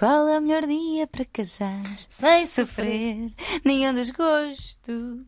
[0.00, 3.30] Qual é o melhor dia para casar sem sofrer
[3.62, 5.26] nenhum desgosto?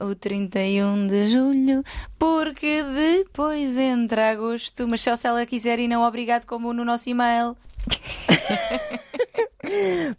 [0.00, 1.84] O 31 de julho,
[2.18, 4.88] porque depois entra agosto.
[4.88, 7.54] Mas só se ela quiser e não obrigado, como no nosso e-mail.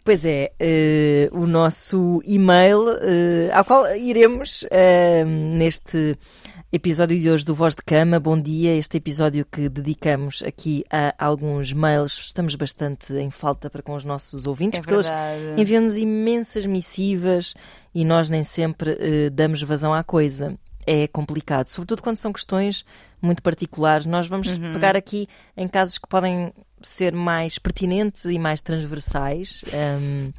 [0.04, 6.18] Pois é, eh, o nosso e-mail, eh, ao qual iremos eh, neste
[6.76, 8.20] episódio de hoje do Voz de Cama.
[8.20, 12.18] Bom dia, este episódio que dedicamos aqui a alguns mails.
[12.18, 15.60] Estamos bastante em falta para com os nossos ouvintes, É porque eles verdade.
[15.60, 17.54] enviam-nos imensas missivas
[17.94, 20.54] e nós nem sempre eh, damos vazão à coisa.
[20.86, 22.84] É complicado, sobretudo quando são questões
[23.22, 24.04] muito particulares.
[24.06, 24.74] Nós vamos Uhum.
[24.74, 26.52] pegar aqui em casos que podem
[26.88, 29.64] ser mais pertinentes e mais transversais.
[29.72, 30.30] ehm,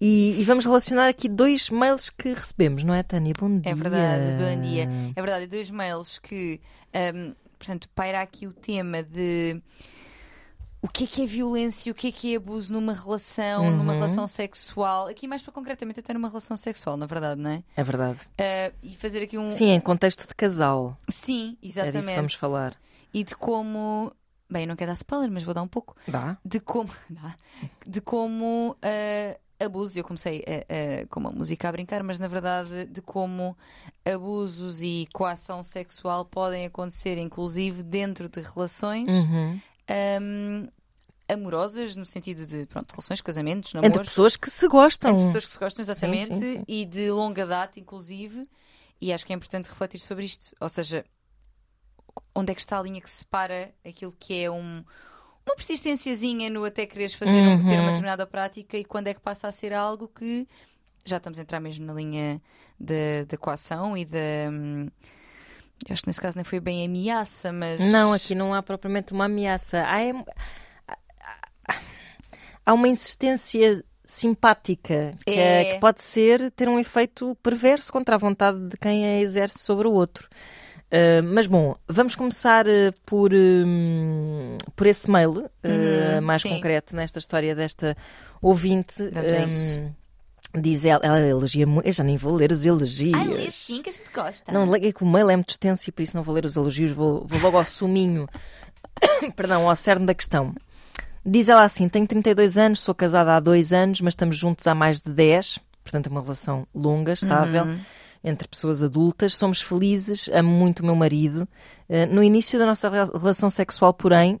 [0.00, 3.34] e, e vamos relacionar aqui dois mails que recebemos, não é, Tânia?
[3.38, 3.70] Bom dia.
[3.70, 4.88] É verdade, bom dia.
[5.14, 6.60] É verdade, e dois mails que,
[6.92, 9.62] ahm, portanto, paira aqui o tema de
[10.84, 13.92] o que é que é violência, o que é que é abuso numa relação, numa
[13.92, 13.98] Uhum.
[14.00, 17.62] relação sexual, aqui mais para concretamente até numa relação sexual, na verdade, não é?
[17.76, 18.18] É verdade.
[18.36, 19.48] Ah, e fazer aqui um.
[19.48, 20.98] Sim, em contexto de casal.
[21.08, 21.96] Sim, É exatamente.
[21.98, 22.74] disso que vamos falar.
[23.14, 24.12] E de como.
[24.52, 25.96] Bem, eu não quero dar spoiler, mas vou dar um pouco.
[26.06, 26.36] Dá?
[26.44, 26.90] De como.
[27.08, 27.34] Dá.
[27.86, 28.76] De como.
[28.82, 30.66] ah, abuso, eu comecei ah,
[31.02, 33.56] ah, com uma música a brincar, mas na verdade de como
[34.04, 39.60] abusos e coação sexual podem acontecer, inclusive dentro de relações Uhum.
[39.88, 40.68] ahm,
[41.28, 45.12] amorosas, no sentido de pronto, relações, casamentos, Entre namoros, pessoas que se gostam.
[45.12, 46.64] entre pessoas que se gostam Sim, exatamente sim, sim.
[46.68, 48.48] e de longa data, inclusive,
[49.00, 50.54] e acho que é importante refletir sobre isto.
[50.60, 51.04] Ou seja,
[52.34, 54.84] onde é que está a linha que separa aquilo que é um,
[55.46, 57.86] uma persistênciazinha no até quereres fazer um- ter uma Uhum.
[57.86, 60.46] determinada prática e quando é que passa a ser algo que
[61.04, 62.40] já estamos a entrar mesmo na linha
[62.78, 64.18] da da coação e da.
[64.50, 64.88] hum,
[65.90, 67.80] acho que nesse caso nem foi bem ameaça, mas.
[67.90, 69.84] Não, aqui não há propriamente uma ameaça.
[69.84, 69.98] Há,
[72.64, 75.74] há uma insistência simpática que, é- É.
[75.74, 79.88] que pode ser ter um efeito perverso contra a vontade de quem a exerce sobre
[79.88, 80.28] o outro.
[80.92, 86.50] Uh, mas bom, vamos começar uh, por, hum, por esse mail uh, Uhum, mais sim.
[86.50, 87.96] concreto nesta história desta
[88.42, 89.08] ouvinte.
[89.10, 89.80] Vamos a isso.
[90.54, 91.86] Diz ela, ela elogia muito.
[91.86, 93.14] Eu já nem vou ler os elogios.
[93.14, 94.52] Ai, lê sim que a gente gosta.
[94.52, 96.56] Não, é que o mail é muito extenso e por isso não vou ler os
[96.56, 98.28] elogios, vou, vou logo ao suminho,
[99.34, 100.54] perdão, ao cerne da questão.
[101.24, 104.74] Diz ela assim: tenho 32 anos, sou casada há dois anos, mas estamos juntos há
[104.74, 107.78] mais de 10, portanto é uma relação longa, estável, Uhum.
[108.24, 109.34] Entre pessoas adultas.
[109.34, 111.48] Somos felizes, amo muito o meu marido.
[111.88, 114.38] Eh, No início da nossa rela- relação sexual, porém,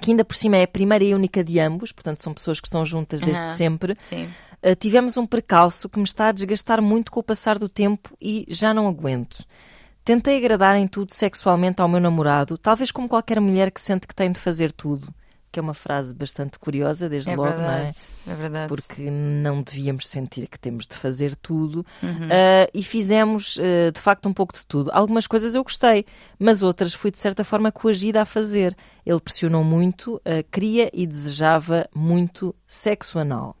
[0.00, 2.66] que ainda por cima é a primeira e única de ambos, portanto são pessoas que
[2.66, 3.54] estão juntas desde Aham.
[3.54, 3.96] sempre.
[4.62, 8.14] Uh, tivemos um percalço que me está a desgastar muito com o passar do tempo
[8.20, 9.44] e já não aguento.
[10.04, 14.14] Tentei agradar em tudo sexualmente ao meu namorado, talvez como qualquer mulher que sente que
[14.14, 15.08] tem de fazer tudo.
[15.56, 17.84] Que é uma frase bastante curiosa, desde É logo, não é?
[17.84, 17.96] verdade.
[18.26, 18.68] É verdade.
[18.68, 21.78] Porque não devíamos sentir que temos de fazer tudo.
[22.02, 22.26] Uhum.
[22.26, 24.90] Uh, e fizemos, uh, de facto, um pouco de tudo.
[24.92, 26.04] Algumas coisas eu gostei,
[26.38, 28.76] mas outras fui, de certa forma, coagida a fazer.
[29.06, 33.56] Ele pressionou muito, uh, queria e desejava muito sexo anal.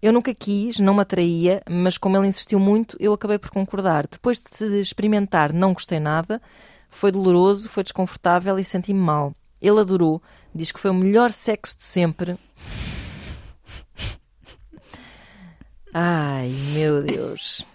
[0.00, 4.06] Eu nunca quis, não me atraía, mas como ele insistiu muito, eu acabei por concordar.
[4.06, 6.40] Depois de experimentar, não gostei nada.
[6.88, 9.34] Foi doloroso, foi desconfortável e senti-me mal.
[9.60, 10.20] Ele adorou,
[10.54, 12.38] diz que foi o melhor sexo de sempre.
[15.94, 17.66] Ai, meu Deus.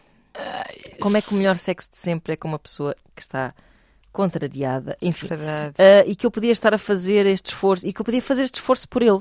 [1.00, 3.54] Como é que o melhor sexo de sempre é com uma pessoa que está
[4.12, 4.98] contrariada?
[5.02, 5.76] Enfim, Verdade.
[5.80, 8.44] ah, e que eu podia estar a fazer este esforço e que eu podia fazer
[8.44, 9.20] este esforço por ele.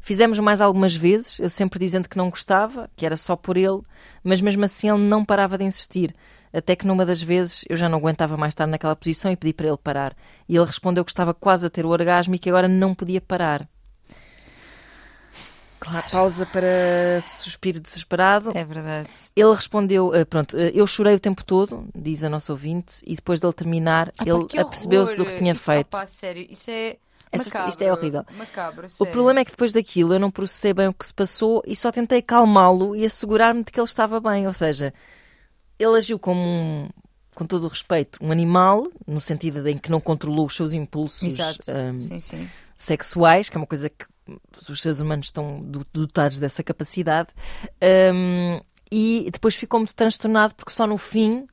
[0.00, 3.80] Fizemos mais algumas vezes, eu sempre dizendo que não gostava, que era só por ele,
[4.22, 6.14] mas mesmo assim ele não parava de insistir.
[6.56, 9.52] Até que numa das vezes eu já não aguentava mais estar naquela posição e pedi
[9.52, 10.16] para ele parar.
[10.48, 13.20] E ele respondeu que estava quase a ter o orgasmo e que agora não podia
[13.20, 13.68] parar.
[15.78, 16.06] Claro.
[16.10, 18.50] Pausa para suspiro desesperado.
[18.56, 19.10] É verdade.
[19.36, 23.14] Ele respondeu, eh, pronto, eh, eu chorei o tempo todo, diz a nossa ouvinte, e
[23.14, 25.86] depois dele terminar, Ah, ele apercebeu-se do que tinha Isso, feito.
[25.88, 26.96] opá, sério, isso é
[27.30, 27.68] Essa- macabro.
[27.68, 28.24] isto é horrível.
[28.36, 31.62] Macabro, O problema é que depois daquilo eu não processei bem o que se passou
[31.66, 34.46] e só tentei calmá-lo e assegurar-me de que ele estava bem.
[34.46, 34.94] Ou seja,
[35.78, 36.88] ele agiu como um,
[37.34, 40.72] com todo o respeito, um animal, no sentido de em que não controlou os seus
[40.72, 41.70] impulsos Exato.
[41.70, 42.48] ahm, Sim, sim.
[42.76, 44.06] sexuais, que é uma coisa que
[44.68, 47.28] os seres humanos estão do- dotados dessa capacidade.
[47.80, 51.46] Ahm, e depois ficou muito transtornado porque só no fim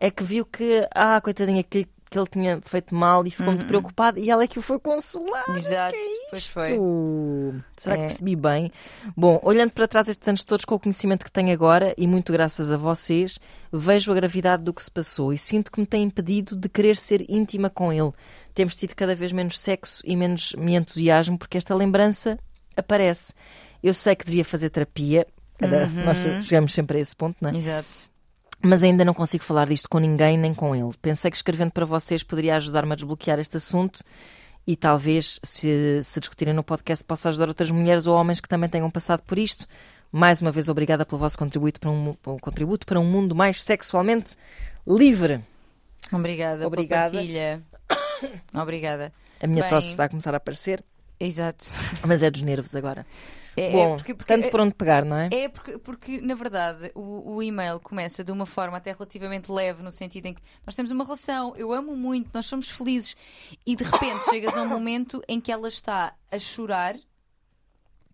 [0.00, 3.66] é que viu que, ah, coitadinha, que, que ele tinha feito mal e ficou muito
[3.66, 5.44] preocupado e ela é que o foi consolar.
[5.50, 5.96] Exato.
[6.30, 6.78] Pois foi.
[7.76, 8.06] Será que É.
[8.06, 8.70] percebi bem?
[9.16, 12.32] Bom, olhando para trás estes anos todos com o conhecimento que tenho agora e muito
[12.32, 13.38] graças a vocês,
[13.72, 16.96] vejo a gravidade do que se passou e sinto que me tem impedido de querer
[16.96, 18.12] ser íntima com ele.
[18.54, 22.38] Temos tido cada vez menos sexo e menos me entusiasmo porque esta lembrança
[22.76, 23.34] aparece.
[23.82, 25.26] Eu sei que devia fazer terapia.
[25.60, 26.04] Era- Uhum.
[26.04, 27.56] Nós chegamos sempre a esse ponto, não é?
[27.56, 28.10] Exato.
[28.64, 30.90] Mas ainda não consigo falar disto com ninguém, nem com ele.
[31.02, 34.02] Pensei que escrevendo para vocês poderia ajudar-me a desbloquear este assunto
[34.66, 38.68] e talvez, se, se discutirem no podcast, possa ajudar outras mulheres ou homens que também
[38.70, 39.66] tenham passado por isto.
[40.10, 43.60] Mais uma vez, obrigada pelo vosso contributo para um, um contributo para um mundo mais
[43.62, 44.34] sexualmente
[44.86, 45.40] livre.
[46.12, 47.10] Obrigada, Obrigada.
[47.10, 47.62] pela partilha.
[48.54, 49.12] Obrigada.
[49.42, 50.82] A minha Bem- tosse está a começar a aparecer,
[51.20, 51.66] Exato.
[52.06, 53.04] mas é dos nervos agora.
[53.56, 55.28] É, é Bom, porque- porque- tanto por onde pegar, não é?
[55.32, 59.82] É porque, porque na verdade, o, o e-mail começa de uma forma até relativamente leve,
[59.82, 63.16] no sentido em que nós temos uma relação, eu amo muito, nós somos felizes,
[63.66, 66.96] e de repente chegas a um momento em que ela está a chorar,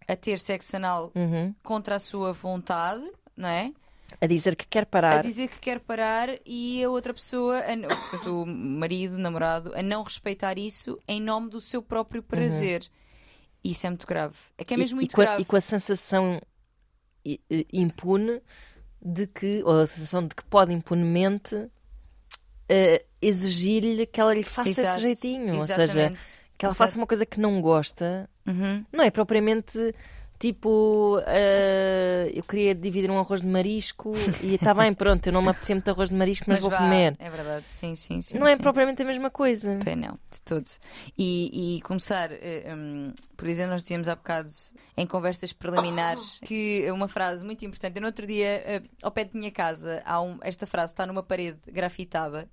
[0.06, 1.54] a ter sexo anal Uhum.
[1.62, 3.02] contra a sua vontade,
[3.36, 3.72] não é?
[4.20, 5.22] A dizer que quer A parar.
[5.22, 10.02] dizer que quer parar e a outra pessoa, a, portanto, o marido, namorado, a não
[10.02, 12.82] respeitar isso em nome do seu próprio prazer.
[13.62, 14.36] Isso é muito grave.
[14.56, 15.42] É que é mesmo e, muito e com a, grave.
[15.42, 16.40] e com a sensação
[17.72, 18.40] impune
[19.02, 21.70] de que, ou a sensação de que pode impunemente
[22.68, 25.54] eh, exigir-lhe que ela lhe faça Exato, esse jeitinho.
[25.54, 26.42] Ou seja, exatamente.
[26.56, 26.74] que ela Exato.
[26.74, 28.28] faça uma coisa que não gosta.
[28.46, 28.84] Uhum.
[28.92, 29.94] Não é propriamente
[30.40, 35.42] tipo eh, eu queria dividir um arroz de marisco e está bem, pronto, eu não
[35.42, 37.14] me apetecia muito arroz de marisco, mas, vou vá, comer.
[37.18, 38.38] É verdade, sim, sim, sim.
[38.38, 38.62] não é sim.
[38.62, 39.78] propriamente a mesma coisa.
[39.84, 40.66] Bem, não, de todo.
[41.16, 44.48] E, e começar, eh, hum, por exemplo, nós dizíamos há bocado
[44.96, 47.96] em conversas preliminares que uma frase muito importante.
[47.96, 51.06] Eu no outro dia, eh, ao pé de minha casa, há um, esta frase está
[51.06, 52.48] numa parede grafitada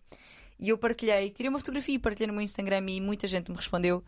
[0.60, 3.56] e eu partilhei, tirei uma fotografia e partilhei no meu Instagram e muita gente me
[3.56, 4.04] respondeu.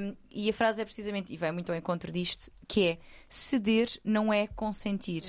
[0.00, 3.88] Hum, e a frase é precisamente, e vai muito ao encontro disto, que é ceder
[4.04, 5.22] não é consentir.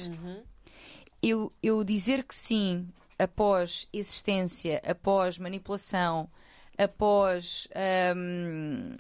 [1.22, 6.30] Eu, eu dizer que sim após existência, após manipulação,
[6.78, 7.68] após.
[8.16, 8.96] hum,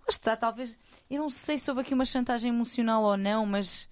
[0.00, 0.78] lá está, talvez.
[1.10, 3.88] Eu não sei se houve aqui uma chantagem emocional ou não, mas.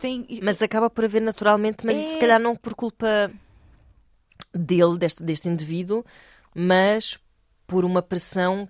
[0.00, 0.26] Tem.
[0.42, 2.20] Mas acaba por haver naturalmente, mas isso se É.
[2.20, 3.30] calhar não por culpa
[4.52, 6.04] dele, deste, deste indivíduo,
[6.54, 7.16] mas
[7.66, 8.68] por uma pressão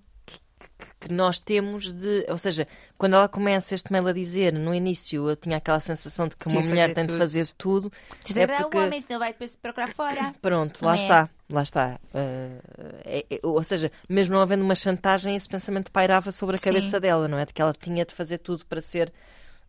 [0.79, 2.25] que, que- que nós temos de.
[2.29, 2.67] Ou seja,
[2.97, 6.47] quando ela começa este mail a dizer, no início eu tinha aquela sensação de que
[6.49, 7.91] uma Sim, mulher tem de fazer tudo.
[8.25, 10.33] Isto é é porque- o homem, senão vai depois procurar fora.
[10.43, 10.97] Pronto, lá é?
[10.97, 11.99] está, lá está.
[12.15, 12.61] Uh,
[13.05, 16.67] é- é- ou seja, mesmo não havendo uma chantagem, esse pensamento pairava sobre a Sim.
[16.67, 17.45] cabeça dela, não é?
[17.47, 19.13] De que ela tinha de fazer tudo para ser.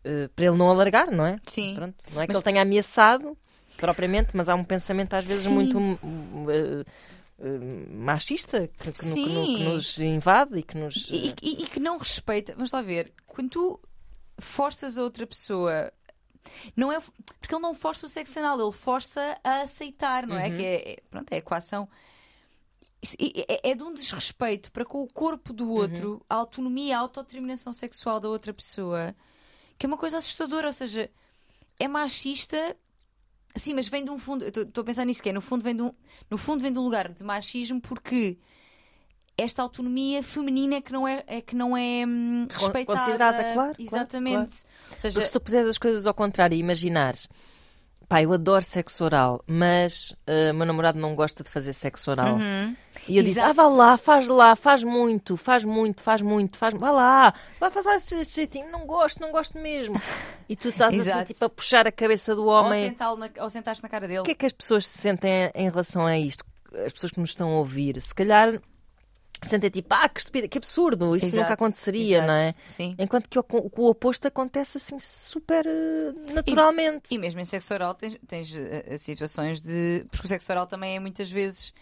[0.04, 1.38] uh, para ele não alargar, não é?
[1.46, 1.74] Sim.
[1.74, 3.36] Pronto, não é que Mas- ele tenha ameaçado
[3.76, 5.54] propriamente, mas há um pensamento às vezes Sim.
[5.54, 6.84] muito uh,
[7.90, 11.08] machista que, que no- que no- que nos invade e que nos.
[11.10, 12.54] E, e- e que não respeita.
[12.54, 13.12] Vamos lá ver.
[13.26, 13.80] Quando tu
[14.38, 15.92] forças a outra pessoa.
[16.74, 16.98] Não é,
[17.38, 20.40] porque ele não força o sexo anal, ele força a aceitar, não Uhum.
[20.42, 20.50] é?
[20.50, 21.86] Que é, é- pronto, é a equação.
[23.02, 25.56] Isso É, é- é de um desrespeito para com o corpo Uhum.
[25.56, 29.14] do outro, a autonomia, a autodeterminação sexual da outra pessoa,
[29.78, 30.66] que é uma coisa assustadora.
[30.68, 31.10] Ou seja,
[31.78, 32.76] é machista,
[33.54, 34.44] sim, mas vem de um fundo.
[34.44, 35.92] Estou a pensar nisso, que é no fundo, vem de um,
[36.30, 38.38] no fundo vem de um lugar de machismo porque
[39.36, 42.98] esta autonomia feminina é que não é, é, que não é hum, respeitada.
[42.98, 44.64] considerada, claro, claro, Exatamente.
[44.92, 47.28] Ou seja, Porque se tu puseres as coisas ao contrário e imaginares,
[48.10, 52.34] pá, eu adoro sexo oral, mas uh, meu namorado não gosta de fazer sexo oral.
[52.34, 52.74] Uhum.
[53.06, 53.50] E eu disse, Exato.
[53.50, 57.70] ah, vá lá, faz lá, faz muito, faz muito, faz muito, faz, vá lá, vai
[57.70, 59.94] fazer esse jeitinho, não gosto, não gosto mesmo.
[60.48, 61.32] E tu estás assim, Exato.
[61.32, 62.88] tipo, a puxar a cabeça do ou, homem.
[62.88, 64.20] sentá-lo na- ou sentaste na cara dele.
[64.20, 66.44] O que é que as pessoas se sentem em relação a isto?
[66.84, 68.60] As pessoas que nos estão a ouvir, se calhar
[69.48, 72.52] sentem tipo, ah, que estupidez, que absurdo, isto Exato, nunca aconteceria, exato, não é?
[72.64, 72.94] Sim.
[72.98, 77.12] Enquanto que o, o oposto acontece assim super eh, naturalmente.
[77.14, 80.04] E mesmo em sexo oral tens, tens eh, situações de.
[80.10, 81.72] Porque o sexo oral também é muitas vezes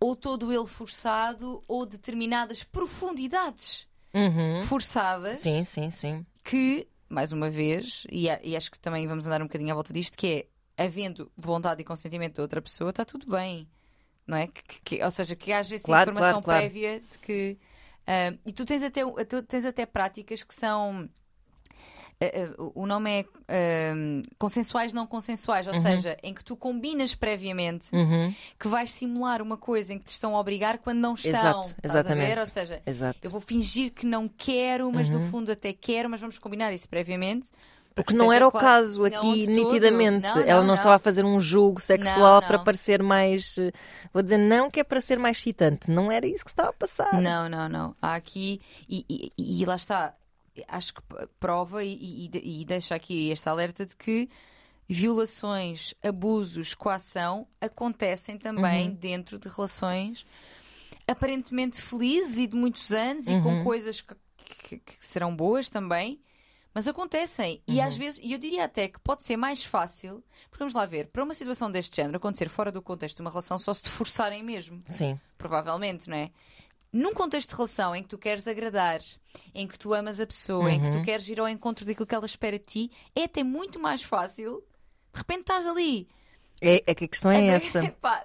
[0.00, 4.62] ou todo ele forçado ou determinadas profundidades Uhum.
[4.64, 6.26] forçadas Sim, sim, sim.
[6.44, 9.74] que, mais uma vez, e, a- e acho que também vamos andar um bocadinho à
[9.74, 13.66] volta disto, que é havendo vontade e consentimento da outra pessoa, está tudo bem.
[14.26, 14.46] Não é?
[14.46, 16.60] Que, que- ou seja, que haja essa Claro, informação claro, claro.
[16.70, 17.58] prévia de que.
[18.06, 21.08] ah, e tu tens até, tu tens até práticas que são.
[22.20, 23.92] ah, ah, o nome é
[24.38, 28.32] consensuais não consensuais, ou seja, em que tu combinas previamente Uhum.
[28.58, 31.30] que vais simular uma coisa em que te estão a obrigar quando não estão.
[31.32, 32.26] Exato, exatamente.
[32.28, 32.38] ver?
[32.38, 33.18] Ou seja, Exato.
[33.22, 36.88] eu vou fingir que não quero, mas no fundo até quero, mas vamos combinar isso
[36.88, 37.48] previamente.
[37.92, 38.66] O para que não era o claro.
[38.66, 39.50] caso Não, aqui, todo.
[39.54, 40.26] nitidamente.
[40.28, 42.48] Não, Ela não, não, estava a fazer um jogo Não, sexual não.
[42.48, 43.56] para parecer mais.
[44.12, 45.90] Vou dizer, não que é para ser mais excitante.
[45.90, 47.20] Não era isso que estava a passar.
[47.20, 47.96] Não, não, não.
[48.00, 50.14] Há aqui, e, e- e lá está,
[50.68, 51.02] acho que
[51.38, 54.28] prova e, e, e deixa aqui este alerta de que
[54.88, 58.94] violações, abusos, coação acontecem também Uhum.
[58.94, 60.26] dentro de relações
[61.08, 63.42] aparentemente felizes e de muitos anos e Uhum.
[63.42, 64.14] com coisas que,
[64.68, 66.20] que- que serão boas também,
[66.74, 67.62] Mas acontecem.
[67.66, 70.86] E às vezes, e eu diria até que pode ser mais fácil, porque vamos lá
[70.86, 73.82] ver, para uma situação deste género acontecer fora do contexto de uma relação, só se
[73.82, 74.82] te forçarem mesmo.
[74.88, 75.18] Sim.
[75.36, 76.30] Provavelmente, não é?
[76.92, 79.00] Num contexto de relação em que tu queres agradar,
[79.54, 82.14] em que tu amas a pessoa, em que tu queres ir ao encontro daquilo que
[82.14, 84.62] ela espera de ti, é até muito mais fácil.
[85.12, 86.08] De repente estás ali.
[86.62, 87.82] É, é que a questão é essa.
[88.00, 88.22] Pá?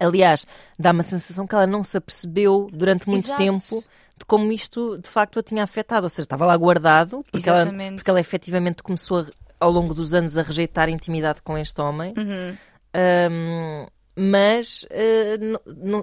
[0.00, 0.46] Aliás,
[0.78, 3.38] dá uma sensação que ela não se apercebeu durante muito Exato.
[3.38, 3.84] tempo
[4.18, 6.04] de como isto de facto a tinha afetado.
[6.04, 7.64] Ou seja, estava lá guardado, porque, ela,
[7.94, 9.26] porque ela efetivamente começou a-
[9.60, 12.12] ao longo dos anos a rejeitar a intimidade com este homem.
[12.18, 12.56] Uhum.
[12.94, 15.38] Ahm, mas eh,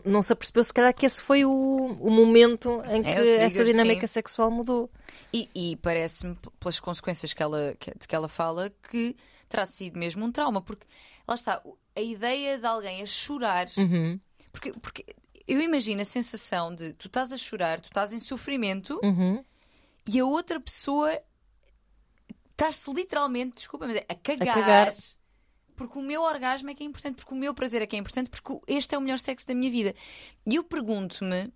[0.04, 3.16] não- se apercebeu, se calhar, que esse foi o, o momento em que É, o
[3.18, 4.14] trigger, essa dinâmica sim.
[4.14, 4.90] sexual mudou.
[5.32, 9.16] E, e parece-me, pelas consequências que ela, que, de que ela fala, que
[9.48, 10.60] terá sido mesmo um trauma.
[10.62, 10.88] Porque,
[11.30, 11.62] lá está,
[11.96, 13.68] a ideia de alguém a chorar.
[13.78, 14.20] Uhum.
[14.52, 15.06] Porque, porque
[15.48, 19.44] eu imagino a sensação de tu estás a chorar, tu estás em sofrimento Uhum.
[20.08, 21.20] e a outra pessoa
[22.52, 24.56] estás-se literalmente, desculpa, mas é a cagar.
[24.56, 24.96] cagar.
[25.76, 28.00] Porque o meu orgasmo é que é importante, porque o meu prazer é que é
[28.00, 29.96] importante, porque este é o melhor sexo da minha vida.
[30.46, 31.54] E eu pergunto-me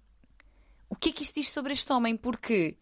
[0.90, 2.16] o que é que isto diz sobre este homem?
[2.16, 2.78] Porque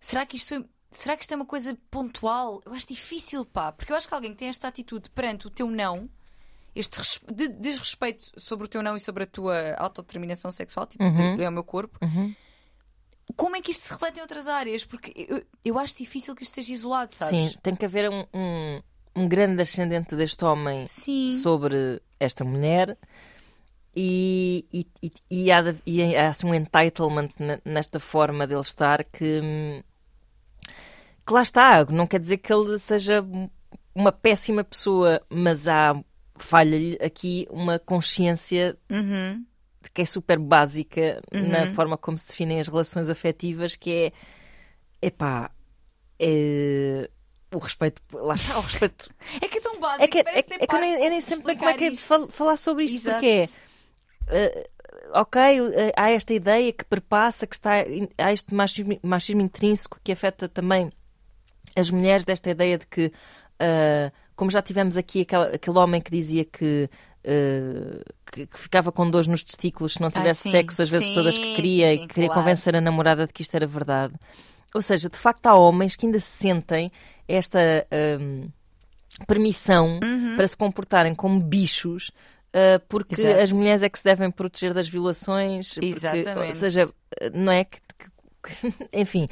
[0.00, 2.60] será que isto, será que isto é uma coisa pontual?
[2.64, 5.50] Eu acho difícil, pá, porque eu acho que alguém que tem esta atitude perante o
[5.50, 6.08] teu não,
[6.74, 7.00] este
[7.32, 11.48] de- desrespeito sobre o teu não e sobre a tua autodeterminação sexual, tipo, de- é
[11.48, 11.98] o meu corpo.
[12.02, 12.34] Uhum.
[13.36, 14.84] Como é que isto se reflete em outras áreas?
[14.84, 17.52] Porque eu, eu acho difícil que isto esteja isolado, sabes?
[17.52, 18.82] Sim, tem que haver um, um,
[19.16, 21.28] um grande ascendente deste homem Sim.
[21.30, 22.98] sobre esta mulher
[23.94, 25.12] e, e, e,
[25.44, 29.82] e há, e há assim, um entitlement ne- nesta forma dele estar que, hum,
[31.26, 31.84] que lá está.
[31.86, 33.24] Não quer dizer que ele seja
[33.94, 35.94] uma péssima pessoa, mas há
[36.36, 39.44] falha-lhe aqui uma consciência Uhum.
[39.94, 43.90] que é super básica na forma como se definem as relações afetivas, que
[45.02, 45.50] é epá,
[46.18, 47.08] é
[47.54, 49.10] o respeito, lá está, o respeito.
[49.42, 50.04] É que é tão básico.
[50.04, 51.90] É que, é, é que eu, nem, eu nem sempre sei como é que é
[51.90, 53.48] de fal- falar sobre isto, porque é,
[54.28, 54.70] eh,
[55.12, 57.72] ok, eh, há esta ideia que perpassa, que está,
[58.18, 60.90] há este machismo, machismo intrínseco que afeta também
[61.76, 63.12] as mulheres, desta ideia de que,
[63.60, 66.88] ah, como já tivemos aqui aquele, aquele homem que dizia que,
[67.26, 68.02] ah,
[68.32, 70.50] que, que ficava com dores nos testículos se não tivesse sim.
[70.50, 72.42] sexo as vezes Sim, todas que queria sim, e queria claro.
[72.42, 74.14] convencer a namorada de que isto era verdade.
[74.74, 76.90] Ou seja, de facto há homens que ainda se sentem
[77.28, 77.58] esta
[77.90, 78.48] ahm,
[79.26, 80.36] permissão Uhum.
[80.36, 82.10] para se comportarem como bichos
[82.54, 83.40] ah, porque Exato.
[83.40, 85.74] as mulheres é que se devem proteger das violações.
[85.74, 86.90] porque- ou seja,
[87.32, 87.78] não é que.
[88.92, 89.28] enfim,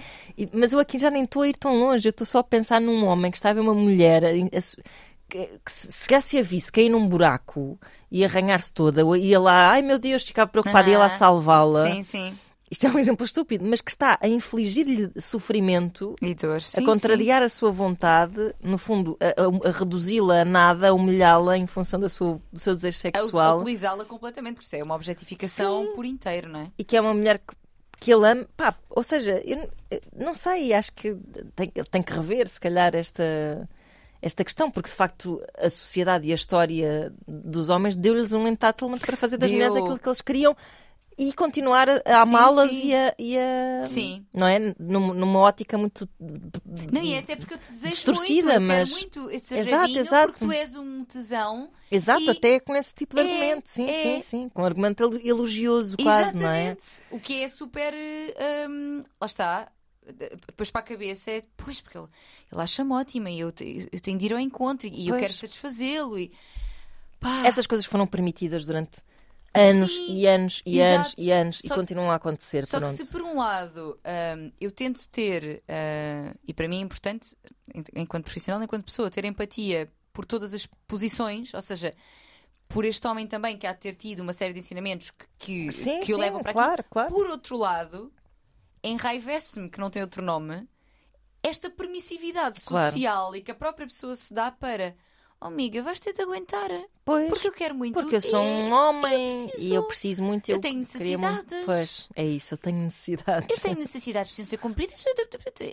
[0.52, 2.80] mas eu aqui já nem estou a ir tão longe, eu estou só a pensar
[2.80, 4.22] num homem que está a ver uma mulher
[5.28, 7.78] que, que se já se a visse cair num buraco
[8.10, 11.86] e arranhar-se toda, ia lá, ai meu Deus, ficava preocupada, ia lá salvá-la.
[11.92, 12.38] Sim, sim.
[12.70, 16.84] Isto é um exemplo estúpido, mas que está a infligir-lhe sofrimento E dor, a sim,
[16.84, 21.66] contrariar a sua vontade, no fundo, a, a- a reduzi-la a nada, a humilhá-la em
[21.66, 23.08] função da sua, do seu desejo sim.
[23.12, 23.56] A sexual.
[23.58, 26.70] utilizá-la completamente, porque isto é uma objetificação por inteiro, não é?
[26.78, 27.54] e que é uma mulher que,
[28.00, 28.46] que ele ama.
[28.56, 29.70] Pá, ou seja, eu,
[30.16, 31.14] não sei, acho que
[31.54, 33.68] tem, ele tem que rever, se calhar, esta,
[34.22, 38.98] esta questão, porque de facto a sociedade e a história dos homens deu-lhes um entitlement
[38.98, 39.58] para fazer das Deu.
[39.58, 40.56] mulheres aquilo que eles queriam.
[41.22, 44.24] E continuar a, amá-las e a, e a- Sim.
[44.32, 44.58] Não é?
[44.78, 46.08] Numa, numa ótica muito.
[46.90, 49.80] Não, e é até porque eu te desejo Distorcida, muito, eu mas- muito esse Exato,
[49.82, 50.32] rabinho, exato.
[50.32, 51.70] porque tu és um tesão.
[51.92, 53.68] Exato, E até com esse tipo de é- argumento.
[53.68, 54.48] Sim, é- sim, sim.
[54.48, 56.68] Com um argumento elo- elogioso, quase, não é?
[56.68, 57.02] Exatamente.
[57.10, 57.92] O que é super.
[58.70, 59.68] hum, lá está.
[60.46, 61.42] Depois para a cabeça é.
[61.56, 62.08] Pois, porque ele,
[62.50, 63.52] ele acha-me ótima e eu,
[63.92, 65.20] eu tenho de ir ao encontro e eu Pois.
[65.20, 66.18] quero satisfazê-lo.
[66.18, 66.32] E,
[67.20, 69.02] pá, Essas coisas foram permitidas durante
[69.54, 70.94] anos Sim, e anos e exato.
[70.96, 72.64] anos e anos e Só- continuam a acontecer.
[72.66, 72.96] Só que pronto.
[72.96, 73.98] se por um lado
[74.38, 77.36] hum, eu tento ter, ah, e para mim é importante,
[77.74, 81.92] en- enquanto profissional, enquanto pessoa, ter empatia por todas as posições, ou seja,
[82.68, 85.26] por este homem também que há de ter tido uma série de ensinamentos que,
[85.66, 86.90] que, Sim, que o sim, levam para claro, aqui.
[86.90, 87.08] claro.
[87.12, 88.12] Por outro lado,
[88.84, 90.68] enraivece-me que não tem outro nome
[91.42, 92.92] esta permissividade Claro.
[92.92, 94.94] social e que a própria pessoa se dá para.
[95.42, 96.70] Oh, amiga, vais ter de aguentar.
[97.04, 97.94] Pois, Porque eu quero muito.
[97.94, 100.50] porque eu sou um homem preciso- e eu preciso muito.
[100.50, 101.64] eu tenho queria muito- necessidades.
[101.66, 103.56] Pois, é isso, eu tenho necessidades.
[103.56, 105.02] Eu tenho necessidades de ser cumpridas.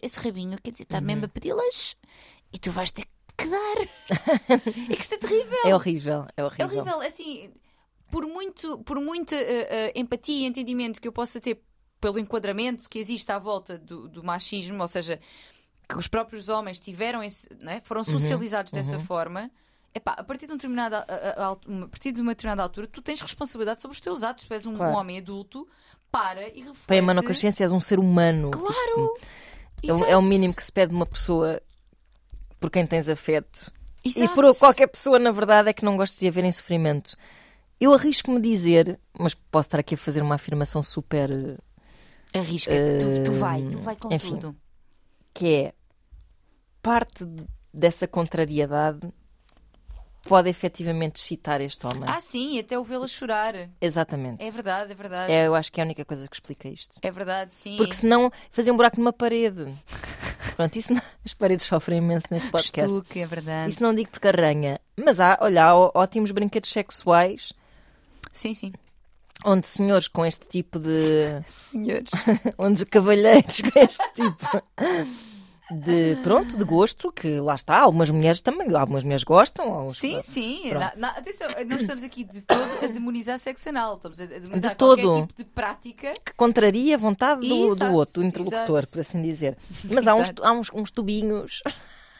[0.01, 1.03] Esse rabinho, quer dizer, está Uhum.
[1.03, 1.97] mesmo a pedi-las
[2.53, 3.03] e tu vais ter
[3.37, 3.77] que dar.
[4.89, 5.59] é que isto é terrível.
[5.65, 6.65] É horrível, é É horrível.
[6.67, 7.01] horrível.
[7.01, 7.51] Assim,
[8.09, 11.61] por muito, por muita eh, empatia e entendimento que eu possa ter
[11.99, 15.19] pelo enquadramento que existe à volta do, do machismo, ou seja,
[15.87, 19.49] que os próprios homens tiveram esse, né, foram Uhum, socializados dessa forma.
[19.95, 23.21] Epá, a partir de, um a, a- a partir de uma determinada altura, tu tens
[23.21, 24.43] responsabilidade sobre os teus atos.
[24.45, 24.93] Tu és um, Claro.
[24.93, 25.67] um homem adulto,
[26.11, 26.77] para e reflete.
[26.87, 28.51] Põe a mão na consciência, és um ser humano.
[28.51, 29.17] Claro!
[29.81, 30.11] É o- Exato.
[30.11, 31.61] É o mínimo que se pede de uma pessoa
[32.59, 33.71] por quem tens afeto.
[34.03, 34.33] E Exato.
[34.35, 37.15] por qualquer pessoa, na verdade, é que não gostes de a ver em sofrimento.
[37.79, 41.29] Eu arrisco-me dizer, mas posso estar aqui a fazer uma afirmação super.
[42.33, 44.35] Arrisca-te, tu, tu vai, tu vai com enfim.
[44.35, 44.55] tudo.
[45.37, 45.73] Que é
[46.81, 47.25] parte
[47.71, 48.99] dessa contrariedade
[50.27, 52.03] pode efetivamente excitar este homem.
[52.05, 53.53] Ah, sim, até o vê-la chorar.
[53.79, 54.43] Exatamente.
[54.43, 55.31] É verdade, é verdade.
[55.31, 56.97] É, eu acho que é a única coisa que explica isto.
[57.01, 57.77] É verdade, sim.
[57.77, 59.73] Porque senão fazia um buraco numa parede.
[60.55, 61.01] Pronto, isso não...
[61.23, 62.91] as paredes sofrem imenso neste podcast.
[62.91, 63.69] Estuque, é verdade.
[63.69, 64.81] Isso não digo porque arranha.
[64.97, 67.53] Mas há, olha, há ótimos brinquedos sexuais
[68.33, 68.73] Sim, sim.
[69.45, 71.41] Onde senhores com este tipo de.
[71.47, 72.11] Senhores.
[72.57, 74.63] onde cavalheiros com este tipo
[75.69, 76.17] de.
[76.23, 77.77] pronto, de gosto, que lá está.
[77.79, 78.73] Algumas mulheres também.
[78.75, 79.89] Algumas mulheres gostam.
[79.89, 80.71] Sim, sim.
[80.73, 83.95] Na- na- atenção, não estamos aqui de todo a demonizar sexo anal.
[83.95, 85.21] Estamos a demonizar De qualquer todo.
[85.21, 86.13] tipo de prática.
[86.25, 88.91] que contraria a vontade do, do Exato, outro, do interlocutor, exato.
[88.93, 89.57] por assim dizer.
[89.91, 91.61] Mas há, uns, há uns, uns tubinhos,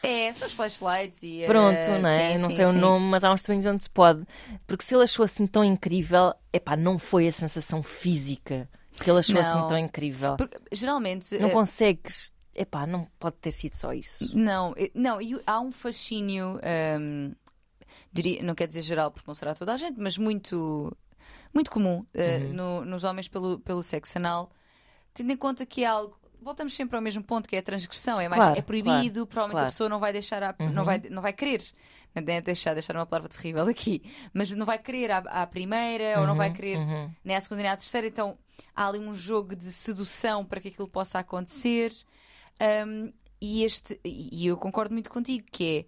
[0.02, 1.44] É, são os flashlights e.
[1.46, 2.32] pronto, eh, não é?
[2.34, 2.78] sim, não sim, sei o sim.
[2.78, 4.24] nome, mas há uns tubinhos onde se pode.
[4.66, 9.18] Porque se ele achou assim tão incrível, epá, não foi a sensação física que ele
[9.18, 9.40] achou Não.
[9.40, 10.36] assim tão incrível.
[10.36, 11.36] Porque, geralmente.
[11.38, 14.36] Não eh, consegues, epá, não pode ter sido só isso.
[14.36, 16.60] Não, não, e há um fascínio,
[17.00, 17.32] hum,
[18.12, 20.96] diria, não quer dizer geral, porque não será toda a gente, mas muito,
[21.54, 22.52] muito comum eh, Uhum.
[22.52, 24.50] no- nos homens pelo, pelo sexo anal,
[25.14, 26.16] tendo em conta que é algo.
[26.40, 28.20] Voltamos sempre ao mesmo ponto, que é a transgressão.
[28.20, 29.66] É, mais, Claro, é proibido, claro, provavelmente claro.
[29.66, 31.62] a pessoa não vai deixar, à- não, vai, não vai querer.
[32.14, 34.02] Não é deixar, deixar uma palavra terrível aqui,
[34.32, 37.12] mas não vai querer à, à primeira ou não vai querer uhum.
[37.22, 38.06] nem à segunda nem à terceira.
[38.06, 38.38] Então
[38.74, 41.92] há ali um jogo de sedução para que aquilo possa acontecer.
[42.86, 45.86] Um, e, este, e eu concordo muito contigo, que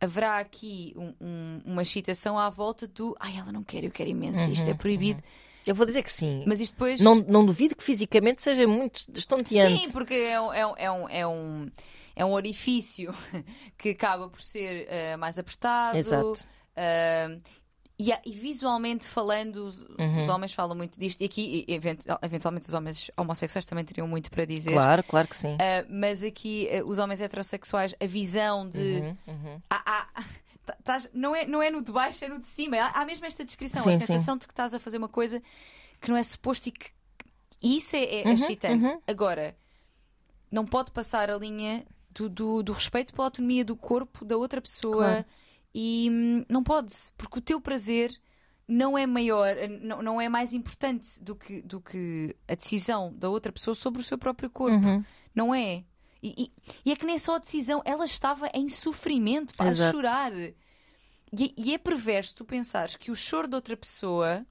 [0.00, 3.90] é haverá aqui um- um- uma excitação à volta do ai, ela não quer, eu
[3.90, 5.20] quero imenso, isto é proibido.
[5.66, 6.44] Eu vou dizer que sim.
[6.46, 7.00] Mas isto depois.
[7.00, 9.86] Não, não duvido que fisicamente seja muito estonteante.
[9.86, 11.70] Sim, porque é um, é um, é um, é um,
[12.14, 13.12] é orifício
[13.76, 15.98] que acaba por ser eh, mais apertado.
[15.98, 16.44] Exato.
[16.76, 17.36] Ah,
[17.98, 20.20] e, e visualmente falando, os, Uhum.
[20.20, 24.30] os homens falam muito disto, e aqui, event- eventualmente, os homens homossexuais também teriam muito
[24.30, 24.72] para dizer.
[24.72, 25.56] Claro, claro que sim.
[25.58, 28.78] Ah, mas aqui, os homens heterossexuais, a visão de.
[28.78, 29.60] Uhum, uhum.
[30.84, 32.76] Tás- não, é, não é no de baixo, é no de cima.
[32.76, 33.98] Há, há mesmo esta descrição, Sim, a sim.
[34.06, 35.42] sensação de que estás a fazer uma coisa
[36.00, 36.90] que não é suposto e que.
[37.62, 38.84] e Isso é, é Uhum, excitante.
[38.84, 39.00] uhum.
[39.06, 39.56] Agora,
[40.50, 44.60] não pode passar a linha do, do, do respeito pela autonomia do corpo da outra
[44.60, 45.24] pessoa Claro.
[45.74, 48.10] e hum, não pode, porque o teu prazer
[48.68, 53.28] não é maior, não, não é mais importante do que, do que a decisão da
[53.28, 54.84] outra pessoa sobre o seu próprio corpo.
[54.86, 55.04] Uhum.
[55.34, 55.84] Não é?
[56.22, 56.52] E, e-
[56.86, 60.32] e é que nem só a decisão, ela estava em sofrimento, pá, a chorar.
[60.32, 60.52] E,
[61.56, 64.44] e é perverso tu pensares que o choro de outra pessoa,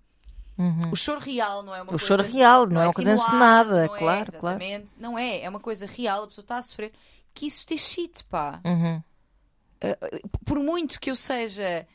[0.58, 0.92] Uhum.
[0.92, 2.06] o choro real, não é uma O coisa.
[2.06, 4.00] choro real, não é uma coisa encenada, não é?
[4.00, 4.60] claro, claro.
[4.98, 6.94] Não é, é uma coisa real, a pessoa está a sofrer.
[7.34, 8.62] Que isso te excite, pá.
[8.64, 9.02] Uhum.
[10.46, 11.86] Por muito que eu seja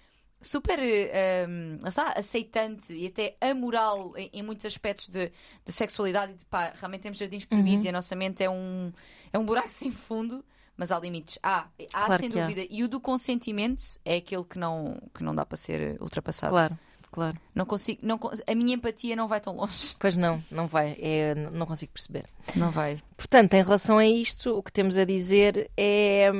[0.40, 5.30] super um, lá está, aceitante e até amoral em, em muitos aspectos de,
[5.64, 7.86] de sexualidade e de pá, realmente temos jardins proibidos Uhum.
[7.86, 8.92] e a nossa mente é um,
[9.32, 10.44] é um buraco sem fundo,
[10.76, 11.38] mas há limites.
[11.42, 12.46] Há, há Claro sem que há.
[12.46, 12.66] dúvida.
[12.70, 16.50] E o do consentimento é aquele que não, que não dá para ser ultrapassado.
[16.52, 16.78] Claro,
[17.12, 17.36] claro.
[17.54, 19.94] Não consigo, não, a minha empatia não vai tão longe.
[20.00, 20.96] Pois não, não vai.
[20.98, 22.24] É, não consigo perceber.
[22.56, 22.98] Não vai.
[23.16, 26.30] Portanto, em relação a isto, o que temos a dizer é.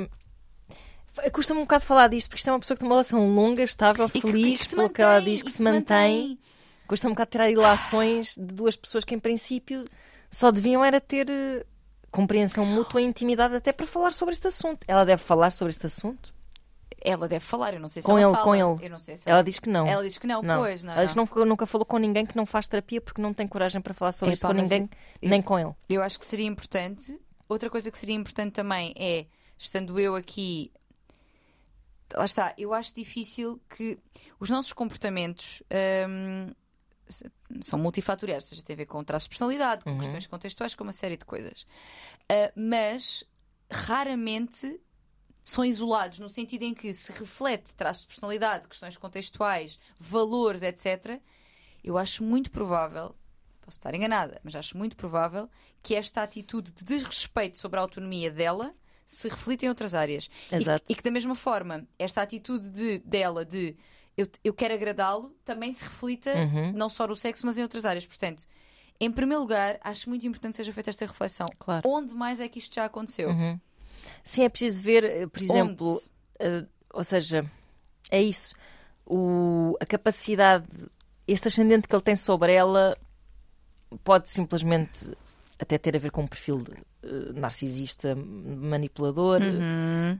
[1.31, 3.63] Custa-me um bocado falar disto, porque isto é uma pessoa que tem uma relação longa,
[3.63, 6.39] estável, E que- feliz, que se pelo que ela mantém, diz que se mantém.
[6.87, 9.83] Custa-me um bocado tirar ilações de duas pessoas que, em princípio,
[10.29, 11.65] só deviam era ter eh,
[12.11, 14.79] compreensão mútua e intimidade até para falar sobre este assunto.
[14.87, 16.33] Ela deve falar sobre este assunto?
[17.03, 18.43] Ela deve falar, eu não sei se Com ela ele, fala.
[18.43, 18.85] com ele.
[18.85, 19.87] Eu não sei se Ela diz que não.
[19.87, 20.59] Ela diz que não, Não.
[20.59, 20.93] pois, não.
[20.93, 21.45] Ela diz que não.
[21.45, 24.33] nunca, falou com ninguém que não faz terapia porque não tem coragem para falar sobre
[24.33, 24.89] Epá, isto com ninguém,
[25.21, 25.73] eu- nem com ele.
[25.89, 27.17] Eu acho que seria importante.
[27.49, 29.25] Outra coisa que seria importante também é,
[29.57, 30.71] estando eu aqui.
[32.13, 33.97] Lá está, eu acho difícil que
[34.39, 35.63] os nossos comportamentos
[36.09, 36.53] hum,
[37.61, 40.83] são multifatoriais, ou seja, tem a ver com traços de personalidade, com questões contextuais, com
[40.83, 41.65] uma série de coisas.
[42.29, 43.23] Ah, mas
[43.71, 44.79] raramente
[45.43, 51.19] são isolados, no sentido em que se reflete traços de personalidade, questões contextuais, valores, etc.
[51.83, 53.15] Eu acho muito provável,
[53.61, 55.49] posso estar enganada, mas acho muito provável
[55.81, 58.73] que esta atitude de desrespeito sobre a autonomia dela
[59.13, 60.29] se reflita em outras áreas.
[60.51, 60.83] E- Exato.
[60.89, 63.75] E, que, da mesma forma, esta atitude de, dela de
[64.17, 66.71] eu, eu quero agradá-lo também se reflita Uhum.
[66.73, 68.05] não só no sexo, mas em outras áreas.
[68.05, 68.45] Portanto,
[68.99, 71.47] em primeiro lugar, acho muito importante que seja feita esta reflexão.
[71.57, 71.89] Claro.
[71.89, 73.29] Onde mais é que isto já aconteceu?
[73.29, 73.59] Uhum.
[74.23, 76.01] Sim, é preciso ver, eh, por exemplo,
[76.39, 77.49] eh, ou seja,
[78.09, 78.53] é isso.
[79.05, 80.67] O, a capacidade,
[81.27, 82.97] este ascendente que ele tem sobre ela
[84.03, 85.11] pode simplesmente
[85.59, 86.85] até ter a ver com um perfil uh,
[87.33, 90.13] narcisista, manipulador, Uhum.
[90.13, 90.19] uh,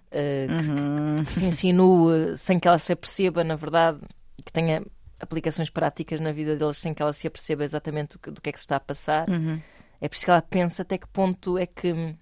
[0.62, 1.26] que- Uhum.
[1.26, 4.00] que se insinua sem que ela se aperceba, na verdade,
[4.44, 4.84] que tenha
[5.20, 8.50] aplicações práticas na vida deles sem que ela se aperceba exatamente do que, do que
[8.50, 9.30] é que se está a passar.
[9.30, 9.62] Uhum.
[10.00, 12.16] É por isso que ela pensa até que ponto é que,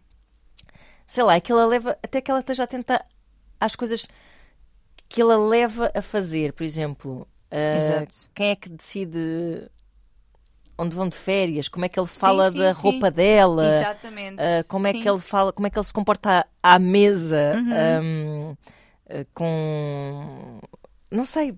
[1.08, 3.04] sei lá, é que ela leva, até que ela esteja atenta
[3.60, 4.06] às coisas
[5.08, 6.52] que ela leva a fazer.
[6.52, 9.70] Por exemplo, uh, quem é que decide
[10.80, 12.82] onde vão de férias, como é que ele fala sim, da sim.
[12.82, 13.66] roupa dela.
[13.68, 14.36] Exatamente.
[14.42, 15.02] Uh, como é Sim.
[15.02, 18.02] que ele fala, como é que ele se comporta à, à mesa Uhum.
[18.04, 20.60] um, uh, com
[21.12, 21.58] não sei,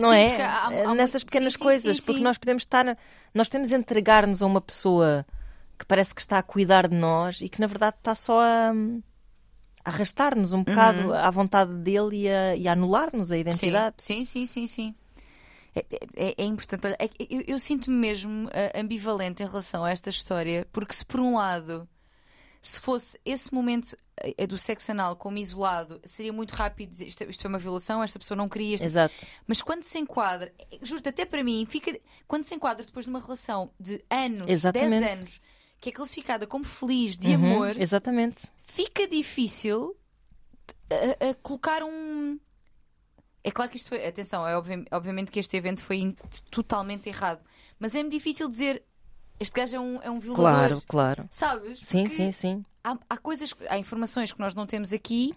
[0.00, 0.42] não Sim, é?
[0.44, 2.24] há- há Nessas pequenas sim, sim, coisas, sim, porque sim.
[2.24, 2.96] nós podemos estar,
[3.34, 5.26] nós podemos entregar-nos a uma pessoa
[5.78, 8.72] que parece que está a cuidar de nós e que na verdade está só a,
[9.84, 11.14] arrastar-nos um bocado Uhum.
[11.14, 13.96] à vontade dele e a, a anular-nos a identidade.
[13.98, 14.66] Sim, sim, sim, sim.
[14.66, 14.94] sim.
[15.74, 15.84] É,
[16.16, 16.86] é- é importante.
[16.86, 21.04] Olha, é eu, eu sinto-me mesmo ah, ambivalente em relação a esta história, porque se
[21.04, 21.88] por um lado,
[22.60, 27.24] se fosse esse momento eh, do sexo anal como isolado, seria muito rápido dizer isto,
[27.24, 28.74] isto foi uma violação, esta pessoa não queria.
[28.74, 28.84] Isto...
[28.84, 29.26] Exato.
[29.46, 33.18] Mas quando se enquadra, juro-te, até para mim, fica, quando se enquadra depois de uma
[33.20, 35.00] relação de anos, Exatamente.
[35.00, 35.40] 10 anos,
[35.80, 38.46] que é classificada como feliz, de Uhum, amor, Exatamente.
[38.58, 39.96] fica difícil
[41.20, 42.38] a, a colocar um.
[43.44, 44.06] É claro que isto foi.
[44.06, 46.14] Atenção, é obvi- obviamente que este evento foi
[46.50, 47.40] totalmente errado.
[47.78, 48.82] Mas é-me difícil dizer.
[49.40, 50.44] Este gajo é um, é um violador.
[50.44, 51.28] Claro, claro.
[51.30, 51.80] Sabes?
[51.82, 52.64] Sim, Porque sim, sim.
[52.84, 55.34] Há, há coisas, há informações que nós não temos aqui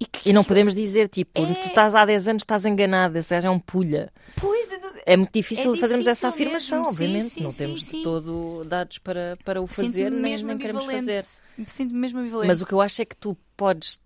[0.00, 0.28] e que.
[0.30, 3.46] E não podemos dizer, tipo, É- tu estás há 10 anos, estás enganada, esse gajo
[3.46, 4.12] é um pulha.
[4.40, 4.80] Pois, é
[5.12, 7.24] É muito difícil É fazermos essa afirmação, mesmo, sim, obviamente.
[7.30, 7.98] sim, não sim, temos sim.
[7.98, 11.24] de todo dados para, para o fazer, sinto-me nem, mesmo nem queremos fazer.
[11.68, 12.48] Sinto-me mesmo ambivalente.
[12.48, 14.00] Mas o que eu acho é que tu podes.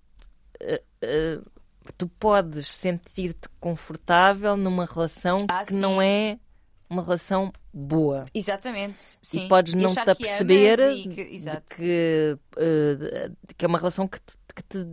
[0.61, 1.41] eh,
[1.93, 5.81] tu podes sentir-te confortável numa relação Ah, que sim.
[5.81, 6.39] não é
[6.89, 8.25] uma relação boa.
[8.35, 9.45] Exatamente, sim.
[9.47, 11.25] E podes não achar te que aperceber e que-
[11.77, 12.39] que,
[13.47, 14.87] de- que é uma relação que te, que te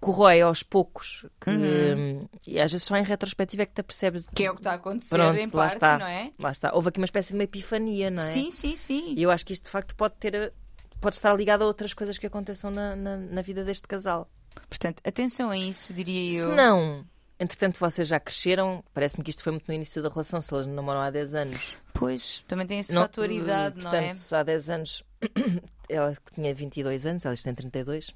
[0.00, 1.26] corrói aos poucos.
[1.40, 2.28] Que, Uhum.
[2.46, 4.28] E às vezes só em retrospectiva é que te apercebes.
[4.34, 5.98] Que é o que está a acontecer Pronto, em lá parte, está.
[5.98, 6.32] não é?
[6.38, 6.74] Lá está.
[6.74, 8.20] Houve aqui uma espécie de uma epifania, não é?
[8.20, 9.14] Sim, sim, sim.
[9.16, 10.52] E eu acho que isto de facto pode ter.
[11.00, 14.28] Pode estar ligado a outras coisas que aconteçam na, na, na vida deste casal.
[14.68, 16.54] Portanto, atenção a isso, diria Se eu.
[16.54, 17.04] não,
[17.38, 20.66] entretanto vocês já cresceram, parece-me que isto foi muito no início da relação, se eles
[20.66, 21.76] namoram há 10 anos.
[21.94, 24.08] Pois, também tem esse Não- fator idade, não é?
[24.14, 25.02] portanto, há 10 anos,
[25.88, 28.14] ela que tinha 22 anos, elas têm 32.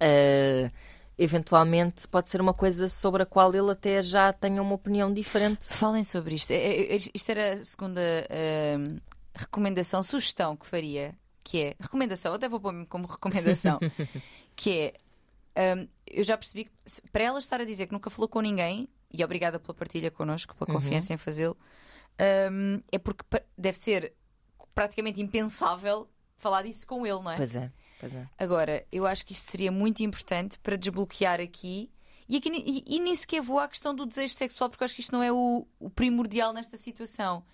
[0.00, 0.70] eh,
[1.18, 5.66] eventualmente pode ser uma coisa sobre a qual ele até já tenha uma opinião diferente.
[5.66, 6.50] Falem sobre isto.
[6.52, 8.00] É- é- Isto era a segunda
[8.30, 8.98] ahm,
[9.34, 13.78] recomendação, sugestão que faria, que é recomendação, até vou pôr-me como recomendação,
[14.56, 14.92] que é
[15.56, 16.72] ahm, eu já percebi que
[17.12, 20.54] para ela estar a dizer que nunca falou com ninguém, e obrigada pela partilha connosco,
[20.54, 21.56] pela confiança em fazê-lo,
[22.18, 23.24] ahm, é porque
[23.56, 24.12] deve ser
[24.74, 27.36] praticamente impensável falar disso com ele, não é?
[27.36, 28.28] Pois é, pois é.
[28.38, 31.90] Agora, eu acho que isto seria muito importante para desbloquear aqui.
[32.28, 34.94] E, aqui, e, e nem sequer vou à questão do desejo sexual, porque eu acho
[34.94, 37.44] que isto não é o, o primordial nesta situação.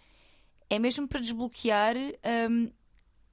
[0.68, 1.96] É mesmo para desbloquear
[2.48, 2.70] hum,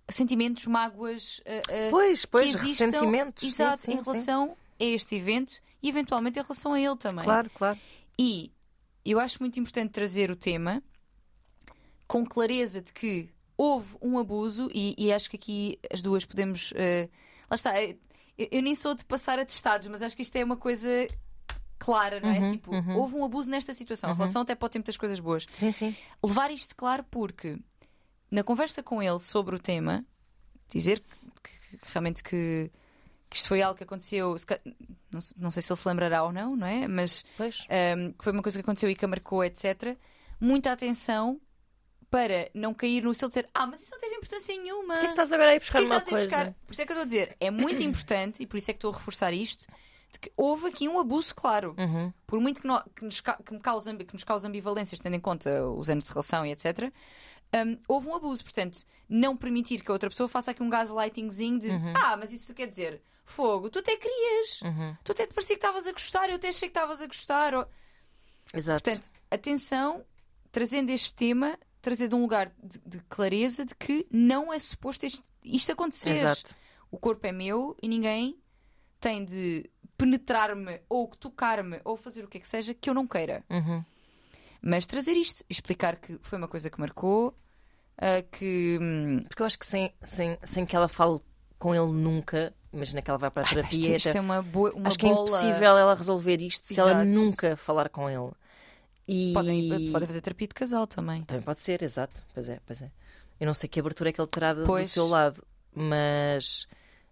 [0.10, 3.42] sentimentos, mágoas uh, uh, Pois, pois, que existam ressentimentos.
[3.42, 4.04] sim, exato, sim, em sim.
[4.04, 7.24] relação a este evento e eventualmente em relação a ele também.
[7.24, 7.80] Claro, claro.
[8.18, 8.52] E
[9.06, 10.82] eu acho muito importante trazer o tema
[12.08, 16.72] com clareza de que houve um abuso, e, e acho que aqui as duas podemos.
[16.76, 17.10] eh,
[17.50, 17.98] lá está, eu,
[18.38, 20.88] eu nem sou de passar atestados, mas acho que isto é uma coisa
[21.80, 22.40] clara, não é?
[22.40, 22.98] Uhum, tipo, uhum.
[22.98, 24.12] houve um abuso nesta situação.
[24.12, 25.46] A relação até pode ter muitas coisas boas.
[25.54, 25.96] Sim, sim.
[26.24, 27.58] Levar isto claro porque
[28.32, 30.06] na conversa com ele sobre o tema,
[30.70, 31.02] dizer
[31.44, 32.72] que, que realmente que,
[33.30, 34.46] que isto foi algo que aconteceu, se
[35.12, 36.88] não, não sei se ele se lembrará ou não, não é?
[36.88, 37.24] Mas
[37.98, 39.98] um, que foi uma coisa que aconteceu e que a marcou, etc.
[40.40, 41.40] Muita atenção
[42.10, 44.94] para não cair no de dizer ah, mas isso não teve importância nenhuma.
[44.94, 46.26] Por que é que estás agora aí buscar Por que uma coisa?
[46.26, 46.54] buscar?
[46.66, 48.74] Por isso é que eu estou a dizer, é muito importante, e por isso é
[48.74, 49.68] que estou a reforçar isto,
[50.14, 51.76] de que houve aqui um abuso claro.
[51.78, 52.14] Uhum.
[52.26, 55.20] Por muito que, no- que nos, que me cause, que nos cause ambivalências, tendo em
[55.20, 56.94] conta os anos de relação e etc.,
[57.56, 58.44] um, houve um abuso.
[58.44, 61.70] Portanto, não permitir que a outra pessoa faça aqui um gaslightingzinho de
[62.04, 64.96] ah, mas isso quer dizer fogo, tu até querias, Uhum.
[65.04, 67.54] tu até te parecia que estavas a gostar, eu até achei que estavas a gostar.
[67.54, 67.68] ou-
[68.54, 68.82] Exato.
[68.84, 70.06] Portanto, atenção,
[70.52, 75.06] trazendo este tema, trazer de um lugar de, de clareza de que não é suposto
[75.06, 76.12] isto, isto acontecer.
[76.12, 76.56] Exato.
[76.90, 78.40] O corpo é meu e ninguém
[79.00, 83.06] tem de penetrar-me ou tocar-me ou fazer o que é que seja que eu não
[83.06, 83.44] queira.
[83.50, 83.84] Uhum.
[84.70, 87.34] Mas trazer isto, explicar que foi uma coisa que marcou,
[87.98, 88.78] ah, que.
[88.82, 91.20] hum, Porque eu acho que sem, sem, sem que ela fale
[91.58, 93.96] com ele nunca, imagina que ela vai para a ai, pá, isto, terapia.
[93.96, 95.26] isto é uma, boa, uma acho que é bola.
[95.28, 97.06] impossível ela resolver isto se ela Exato.
[97.08, 98.32] nunca falar com ele.
[99.08, 99.32] E...
[99.34, 101.24] Podem, podem fazer terapia de casal também.
[101.24, 102.24] Também pode ser, exato.
[102.34, 102.92] Pois é, pois é.
[103.40, 104.92] Eu não sei que abertura é que ele terá do, do Pois.
[104.92, 105.42] seu lado,
[105.74, 106.68] mas,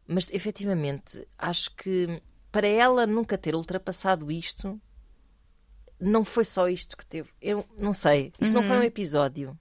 [0.05, 4.79] mas efetivamente acho que para ela nunca ter ultrapassado isto,
[5.99, 7.29] não foi só isto que teve.
[7.41, 8.33] Eu não sei.
[8.39, 8.67] Isto não Uhum.
[8.67, 9.57] foi um episódio.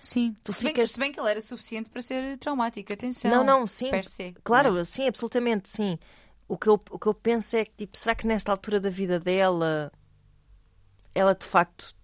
[0.00, 0.36] Sim.
[0.42, 3.30] Tu se, bem, ficas- se bem que ele era suficiente para ser traumático, atenção.
[3.30, 3.90] Não, não, sim.
[4.42, 4.84] Claro, não é?
[4.84, 5.98] sim, absolutamente, sim.
[6.48, 8.90] O que, eu, o que eu penso é que, tipo, será que nesta altura da
[8.90, 9.92] vida dela,
[11.14, 11.94] ela de facto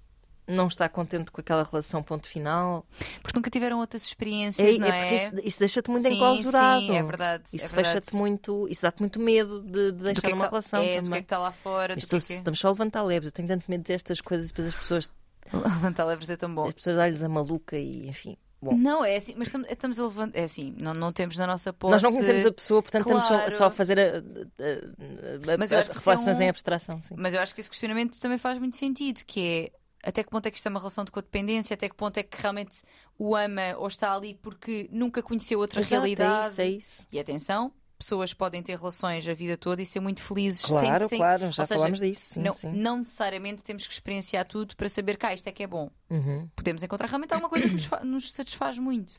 [0.46, 2.86] não está contente com aquela relação, ponto final?
[3.22, 5.14] Porque nunca tiveram outras É, experiências, não é é?
[5.16, 6.80] isso, isso deixa-te muito Sim, enclausurado.
[6.86, 10.20] sim, é verdade, Isso é fecha-te muito, isso dá-te muito medo de, de Do deixar
[10.20, 11.20] que é que uma tá- relação é, do que é também.
[11.20, 12.16] que está lá fora, que é que...
[12.16, 15.12] Estamos só a levantar leves, eu tenho tanto medo destas coisas e depois as pessoas,
[15.52, 16.66] Levantar levres é tão bom.
[16.66, 18.36] as pessoas dão-lhes a maluca e enfim.
[18.62, 20.38] Bom, Não, é assim, mas estamos, estamos a levantar.
[20.38, 21.92] É assim, não, não temos na nossa posse.
[21.92, 23.50] nós não conhecemos a pessoa, portanto estamos só, Claro.
[23.56, 27.02] só a fazer a, a- a- a- é reflexões um- em abstração.
[27.02, 27.14] Sim.
[27.18, 29.72] Mas eu acho que esse questionamento também faz muito sentido, que é
[30.04, 32.22] até que ponto é que isto é uma relação de codependência, até que ponto é
[32.22, 32.82] que realmente
[33.18, 36.46] o ama ou está ali porque nunca conheceu outra Exato, realidade.
[36.46, 37.06] É isso, é isso.
[37.12, 41.18] E atenção, pessoas podem ter relações a vida toda e ser muito felizes Claro, sem,
[41.18, 42.34] claro, já seja, falámos disso.
[42.34, 42.72] Sim, não, sim.
[42.72, 45.90] não necessariamente temos que experienciar tudo para saber que ah, isto é que é bom.
[46.10, 46.48] Uhum.
[46.54, 49.14] Podemos encontrar realmente alguma coisa que nos, nos satisfaz muito.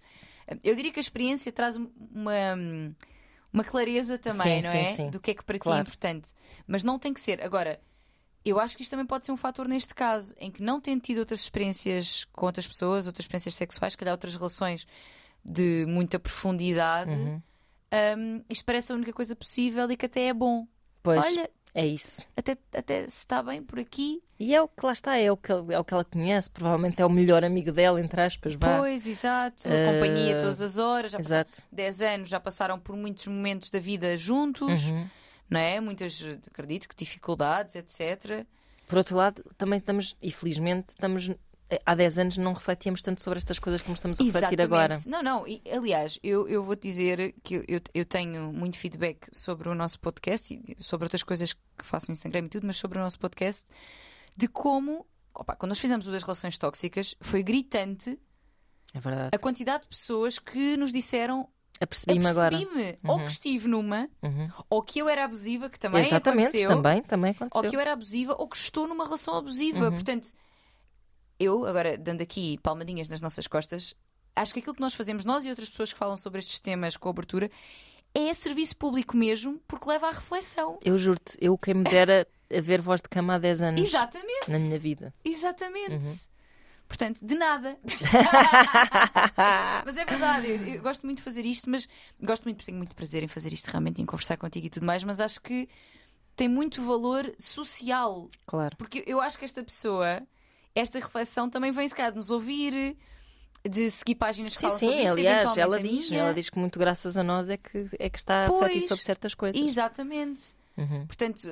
[0.64, 2.56] Eu diria que a experiência traz um- uma,
[3.52, 4.86] uma clareza também, Sim, não é?
[4.86, 5.10] sim.
[5.10, 5.80] Do que é que para ti Claro.
[5.80, 6.32] é importante.
[6.68, 7.42] Mas não tem que ser.
[7.42, 7.80] Agora,
[8.46, 11.02] eu acho que isto também pode ser um fator neste caso, em que não tendo
[11.02, 14.86] tido outras experiências com outras pessoas, outras experiências sexuais, se calhar outras relações
[15.44, 17.42] de muita profundidade, Uhum.
[18.18, 20.68] hum, isto parece a única coisa possível e que até é bom.
[21.04, 22.26] Pois, Olha, é isso.
[22.36, 24.22] até, até se está bem por aqui.
[24.40, 27.02] E é o que lá está, é o que, é o que ela conhece, provavelmente
[27.02, 28.80] é o melhor amigo dela, entre aspas, vá.
[28.80, 29.68] Pois, exato.
[29.68, 31.12] Eh, Companhia todas as horas.
[31.14, 31.62] Já Exato.
[31.72, 35.08] 10 anos, já passaram por muitos momentos da vida juntos, Uhum.
[35.50, 35.80] Não é?
[35.80, 38.46] Muitas, acredito que dificuldades, etc.
[38.88, 41.32] Por outro lado, também estamos, e felizmente, estamos.
[41.84, 45.00] Há 10 anos não refletíamos tanto sobre estas coisas como estamos a refletir agora.
[45.08, 45.48] Não, não.
[45.48, 50.00] E, aliás, eu, eu vou-te dizer que eu, eu, tenho muito feedback sobre o nosso
[50.00, 53.18] podcast e sobre outras coisas que faço no Instagram e tudo, mas sobre o nosso
[53.18, 53.66] podcast,
[54.38, 58.20] de como, opa, quando nós fizemos o das relações tóxicas, foi gritante
[59.34, 62.56] É a quantidade de pessoas que nos disseram Apercebi-me agora.
[62.56, 64.50] apercebi-me ou que estive numa, Uhum.
[64.70, 66.70] ou que eu era abusiva, que também Exatamente, aconteceu.
[66.70, 67.70] também, também ou aconteceu.
[67.70, 69.86] que eu era abusiva ou que estou numa relação abusiva.
[69.86, 69.92] Uhum.
[69.92, 70.30] Portanto,
[71.40, 73.94] eu, agora dando aqui palmadinhas nas nossas costas,
[74.36, 76.96] acho que aquilo que nós fazemos, nós e outras pessoas que falam sobre estes temas
[76.96, 77.50] com abertura,
[78.14, 80.80] é serviço público mesmo, porque leva à reflexão.
[80.84, 84.50] Eu juro-te, eu quem me dera a ver voz de cama há 10 anos Exatamente.
[84.50, 85.14] na minha vida.
[85.26, 86.30] Exatamente.
[86.88, 87.78] Portanto, de nada.
[89.86, 91.88] mas é verdade, eu, eu gosto muito de fazer isto, mas
[92.22, 95.04] gosto muito, tenho muito prazer em fazer isto realmente, em conversar contigo e tudo mais,
[95.04, 95.68] mas acho que
[96.36, 98.30] tem muito valor social.
[98.46, 98.76] Claro.
[98.78, 100.22] Porque eu acho que esta pessoa,
[100.76, 102.96] esta reflexão também vem se calhar de nos ouvir,
[103.68, 106.22] de seguir páginas que Sim, falam sim, sobre isso, aliás, ela diz, minha.
[106.22, 108.88] ela diz que muito graças a nós é que, é que está a refletir Pois,
[108.88, 109.60] sobre certas coisas.
[109.60, 110.54] Exatamente.
[110.78, 111.08] Uhum.
[111.08, 111.48] Portanto,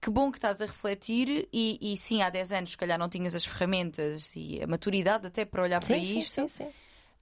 [0.00, 3.08] que bom que estás a refletir e, e sim, há 10 anos, se calhar não
[3.08, 6.68] tinhas as ferramentas e a maturidade até para olhar para Sim, sim, isto, sim, sim.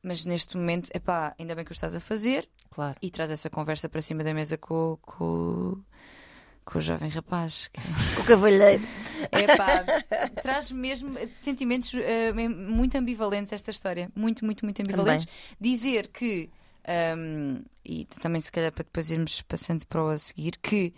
[0.02, 2.96] mas neste momento, epá, ainda bem que o estás a fazer Claro.
[3.02, 5.76] e traz essa conversa para cima da mesa com, com,
[6.64, 7.68] com o jovem rapaz.
[8.20, 8.82] O cavalheiro.
[9.32, 9.84] Epá,
[10.42, 14.08] traz mesmo sentimentos eh, muito ambivalentes esta história.
[14.14, 15.26] Muito, muito, muito ambivalentes.
[15.60, 16.48] Dizer que,
[16.86, 20.94] ahm, e também se calhar para depois irmos passando para o a seguir, que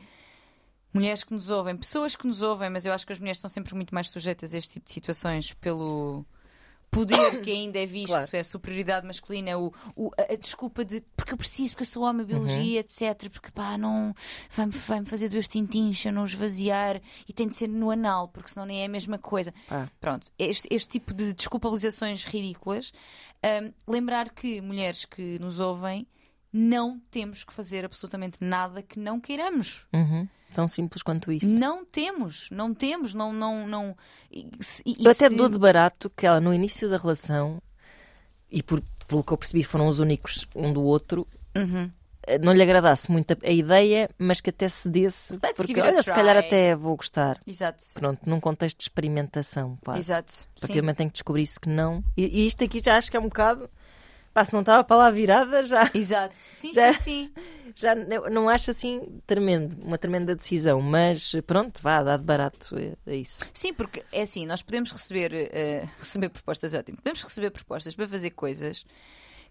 [0.92, 3.48] mulheres que nos ouvem, pessoas que nos ouvem, mas eu acho que as mulheres estão
[3.48, 6.24] sempre muito mais sujeitas a este tipo de situações pelo
[6.90, 8.26] poder que ainda é visto, Claro.
[8.32, 11.86] é a superioridade masculina, o, o- a, a desculpa de porque eu preciso, porque eu
[11.86, 13.30] sou homem, biologia, etc.
[13.30, 14.12] Porque pá, não
[14.50, 18.50] vai-me vai fazer dois tintins eu não esvaziar e tem de ser no anal, porque
[18.50, 19.54] senão nem é a mesma coisa.
[19.70, 19.86] Ah.
[20.00, 22.92] Pronto, este, este tipo de desculpabilizações ridículas.
[23.40, 26.04] Ahm, lembrar que mulheres que nos ouvem
[26.52, 29.86] não temos que fazer absolutamente nada que não queiramos.
[29.94, 30.26] Uhum.
[30.54, 31.58] Tão simples quanto isso.
[31.58, 33.96] Não temos, não temos, não, não, não.
[34.30, 34.48] E,
[34.84, 37.62] e Eu até se- dou de barato que ela, no início da relação,
[38.50, 41.90] e por, pelo que eu percebi, foram os únicos um do outro, Uhum.
[42.26, 46.02] eh, não lhe agradasse muito a, a ideia, mas que até cedesse, Let's porque olha,
[46.02, 47.38] se calhar até vou gostar.
[47.46, 50.00] Exato, Pronto, num contexto de experimentação, quase.
[50.00, 50.32] exato.
[50.56, 50.80] A partir Sim.
[50.80, 52.02] do momento em que descobrisse que não.
[52.16, 53.68] E, e isto aqui já acho que é um bocado.
[54.32, 56.34] Pá, se não estava para lá virada, já, Exato.
[56.36, 57.72] Sim, Já- sim, sim.
[57.74, 60.80] já não, acho assim tremendo, uma tremenda decisão.
[60.80, 63.50] Mas pronto, vá, dá de barato, é, é isso.
[63.52, 66.98] Sim, porque é assim, nós podemos receber, eh, receber propostas, é ótimo.
[66.98, 68.84] Podemos receber propostas para fazer coisas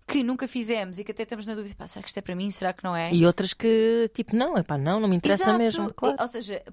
[0.07, 2.35] que nunca fizemos e que até estamos na dúvida, pá, será que isto é para
[2.35, 2.49] mim?
[2.49, 3.13] Será que não é?
[3.13, 5.57] E outras que, tipo, não, é pá, não, não me interessa Exato.
[5.57, 5.93] mesmo.
[5.93, 6.15] Claro.
[6.19, 6.63] Ou seja,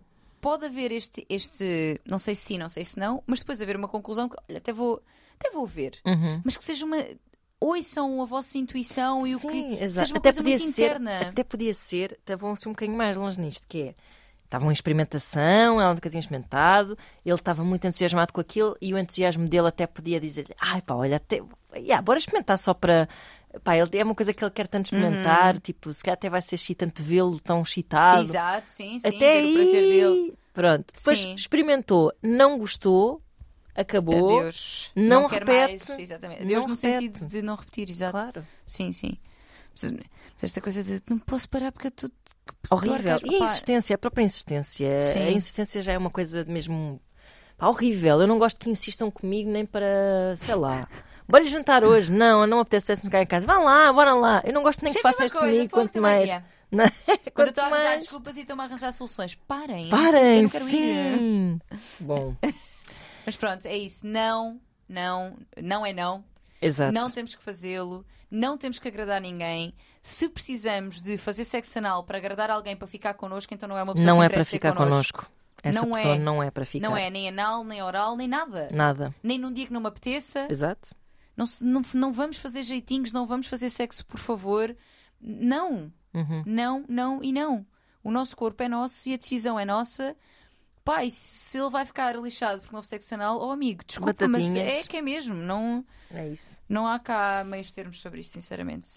[0.40, 3.74] pode haver este, este, não sei se sim, não sei se não, mas depois haver
[3.76, 5.02] uma conclusão que, olha, até vou,
[5.40, 6.40] até vou ver, Uhum.
[6.44, 6.96] mas que seja uma
[7.60, 10.10] ouçam a vossa intuição e o que Sim, seja exato.
[10.12, 11.20] uma Até coisa podia muito ser, interna.
[11.20, 13.94] até podia ser, estavam assim um bocadinho mais longe nisto, que é.
[14.44, 18.98] Estavam em experimentação, ela nunca tinha experimentado, ele estava muito entusiasmado com aquilo e o
[18.98, 21.42] entusiasmo dele até podia dizer ai pá, olha, até,
[21.74, 23.08] yeah, bora experimentar só para.
[23.64, 26.40] Pá, ele, é uma coisa que ele quer tanto experimentar, tipo, se calhar até vai
[26.42, 28.22] ser excitante vê-lo tão excitado.
[28.22, 29.08] Exato, sim, sim.
[29.08, 30.32] até aí.
[30.52, 30.86] Pronto.
[30.96, 31.34] Depois Sim.
[31.34, 33.20] experimentou, não gostou,
[33.76, 34.38] acabou.
[34.40, 34.90] Adeus.
[34.96, 35.98] não quer repete, mais.
[35.98, 36.38] Exatamente.
[36.40, 36.94] não Adeus no repete.
[36.96, 38.12] sentido de não repetir, exato.
[38.12, 38.46] Claro.
[38.64, 39.16] Sim, sim.
[40.40, 42.10] Esta coisa de não posso parar porque eu estou.
[42.70, 43.18] Horrível.
[43.24, 45.02] E a insistência, a própria insistência.
[45.02, 45.20] Sim.
[45.20, 47.00] A insistência já é uma coisa mesmo
[47.58, 48.20] pá, horrível.
[48.20, 50.88] Eu não gosto que insistam comigo nem para, sei lá.
[51.28, 52.10] Bora jantar hoje.
[52.10, 53.46] Não, eu não apetece, apetece ficar em casa.
[53.46, 54.42] Vá lá, bora lá.
[54.44, 56.30] Eu não gosto nem que Sempre a façam mesma isto coisa, comigo, quanto mais.
[56.30, 56.42] é.
[56.70, 56.90] Não, é?
[57.32, 58.00] Quando estou a arranjar mais.
[58.00, 59.88] desculpas e estou-me a arranjar soluções, parem.
[59.88, 60.72] Parem, não quero ir.
[60.72, 61.60] sim.
[62.00, 62.34] Bom,
[63.26, 64.06] Mas pronto, é isso.
[64.06, 66.24] Não, não, não é não.
[66.62, 66.92] exato.
[66.92, 68.06] Não temos que fazê-lo.
[68.30, 69.74] Não temos que agradar ninguém.
[70.00, 73.82] Se precisamos de fazer sexo anal para agradar alguém para ficar connosco, então não é
[73.82, 75.18] uma pessoa Não que é para ficar connosco.
[75.18, 75.36] connosco.
[75.62, 76.18] Essa Não pessoa é.
[76.18, 76.88] não é para ficar.
[76.88, 78.68] Não é nem anal, nem oral, nem nada.
[78.72, 79.14] Nada.
[79.22, 80.46] Nem num dia que não me apeteça.
[80.50, 80.94] Exato.
[81.36, 84.74] Não, não, não vamos fazer jeitinhos, não vamos fazer sexo, por favor.
[85.20, 85.92] Não.
[86.14, 86.42] Uhum.
[86.46, 87.66] Não, não e não.
[88.02, 90.16] O nosso corpo é nosso e a decisão é nossa.
[91.04, 94.72] E se ele vai ficar lixado não houve sexo anal, oh amigo, desculpa, mas Batatinhas.
[94.72, 95.34] é que é mesmo.
[95.34, 96.56] Não, É isso.
[96.68, 98.88] não há cá meios termos sobre isto, sinceramente.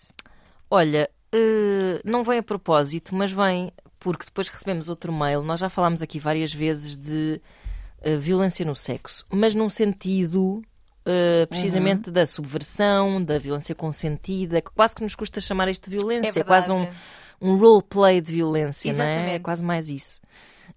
[0.69, 5.41] Olha, eh, não vem a propósito, mas vem porque depois recebemos outro mail.
[5.41, 7.41] Nós já falámos aqui várias vezes de
[8.01, 10.61] eh, violência no sexo, mas num sentido
[11.05, 12.13] eh, precisamente Uhum.
[12.13, 16.39] da subversão, da violência consentida, que quase que nos custa chamar isto de violência.
[16.39, 16.87] É É quase um,
[17.41, 19.07] um roleplay de violência, não é?
[19.07, 19.41] É Exatamente.
[19.41, 20.21] quase mais isso.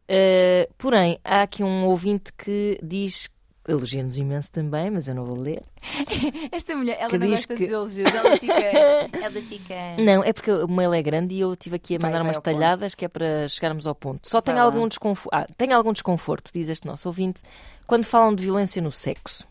[0.08, 3.30] Eh, porém, há aqui um ouvinte que diz.
[3.66, 5.62] Elogia-nos imenso também, mas eu não vou ler.
[6.50, 8.52] Esta mulher, ela Que não gosta que- de elogios, ela fica.
[9.22, 9.74] ela fica.
[9.98, 12.26] Não, é porque o mail é grande e eu tive aqui a Vai, mandar vai
[12.28, 12.54] umas ao ponto.
[12.54, 14.28] talhadas que é para chegarmos ao ponto.
[14.28, 14.62] Só Vai lá.
[14.62, 15.28] algum, desconfo...
[15.32, 17.42] ah, tenho algum desconforto, diz este nosso ouvinte,
[17.86, 19.46] quando falam de violência no sexo.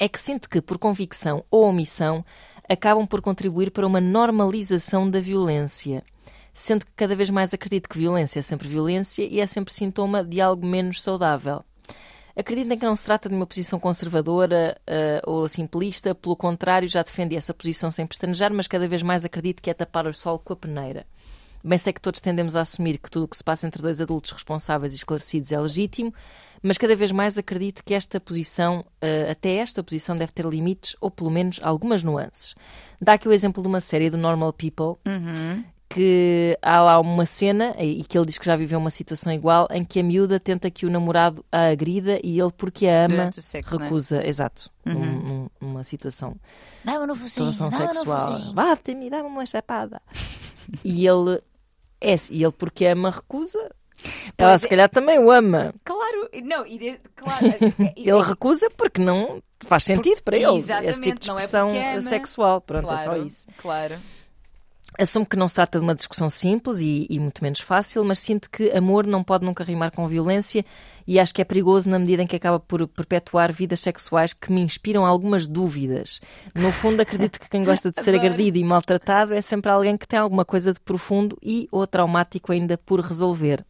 [0.00, 2.24] É que sinto que, por convicção ou omissão,
[2.70, 6.02] acabam por contribuir para uma normalização da violência.
[6.60, 10.22] Sendo que cada vez mais acredito que violência é sempre violência e é sempre sintoma
[10.22, 11.64] de algo menos saudável.
[12.36, 17.02] Acreditem que não se trata de uma posição conservadora eh, ou simplista, pelo contrário, já
[17.02, 20.38] defendi essa posição sem pestanejar, mas cada vez mais acredito que é tapar o sol
[20.38, 21.06] com a peneira.
[21.64, 23.98] Bem sei que todos tendemos a assumir que tudo o que se passa entre dois
[23.98, 26.12] adultos responsáveis e esclarecidos é legítimo,
[26.62, 30.94] mas cada vez mais acredito que esta posição, eh, até esta posição, deve ter limites
[31.00, 32.54] ou pelo menos algumas nuances.
[33.00, 35.64] Dá aqui o exemplo de uma série do Normal People, Uhum.
[35.92, 39.66] Que há lá uma cena, e que ele diz que já viveu uma situação igual,
[39.72, 43.30] em que a miúda tenta que o namorado a agrida e ele, porque a ama,
[43.32, 43.84] sexo, não é?
[43.88, 44.24] recusa.
[44.24, 44.70] Exato.
[44.86, 44.94] Uhum.
[44.94, 46.36] Num- num- numa situação
[46.84, 48.52] Dá-me no focinho, relação sexual.
[48.54, 50.00] Bate-me, dá-me uma chapada.
[50.84, 51.42] e ele.
[52.00, 53.58] É, e ele, porque ama, recusa.
[54.38, 54.70] Ela, Pois se é.
[54.70, 55.74] calhar, também o ama.
[55.84, 57.44] Claro, não, e de- claro.
[57.96, 60.46] e- Ele recusa porque não faz sentido para ele.
[60.60, 62.00] Esse Exatamente, tipo de é expressão porque ama.
[62.02, 62.60] sexual.
[62.62, 63.46] Pronto, é só claro, isso.
[63.58, 63.96] Claro.
[65.00, 68.18] Assumo que não se trata de uma discussão simples e, e muito menos fácil, mas
[68.18, 70.62] sinto que amor não pode nunca rimar com violência
[71.06, 74.52] e acho que é perigoso na medida em que acaba por perpetuar vidas sexuais que
[74.52, 76.20] me inspiram algumas dúvidas.
[76.54, 80.06] No fundo, acredito que quem gosta de ser agredido e maltratado é sempre alguém que
[80.06, 83.64] tem alguma coisa de profundo e ou traumático ainda por resolver.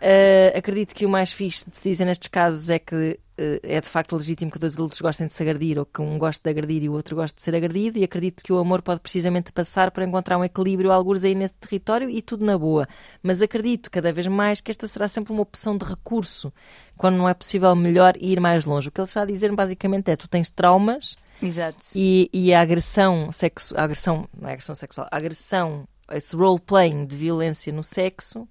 [0.00, 2.94] Uh, acredito que o mais fixe de se dizer nestes casos é que
[3.38, 6.18] uh, é de facto legítimo que dois adultos gostem de se agredir ou que um
[6.18, 8.80] goste de agredir e o outro goste de ser agredido e acredito que o amor
[8.82, 12.88] pode precisamente passar para encontrar um equilíbrio algures aí nesse território e tudo na boa.
[13.22, 16.52] Mas acredito cada vez mais que esta será sempre uma opção de recurso
[16.96, 18.88] quando não é possível melhor ir mais longe.
[18.88, 21.86] O que ele está a dizer basicamente é tu tens traumas Exato.
[21.94, 27.06] e, e a agressão sexo, a agressão, não é agressão sexual, a agressão, esse role-playing
[27.06, 28.48] de violência no sexo,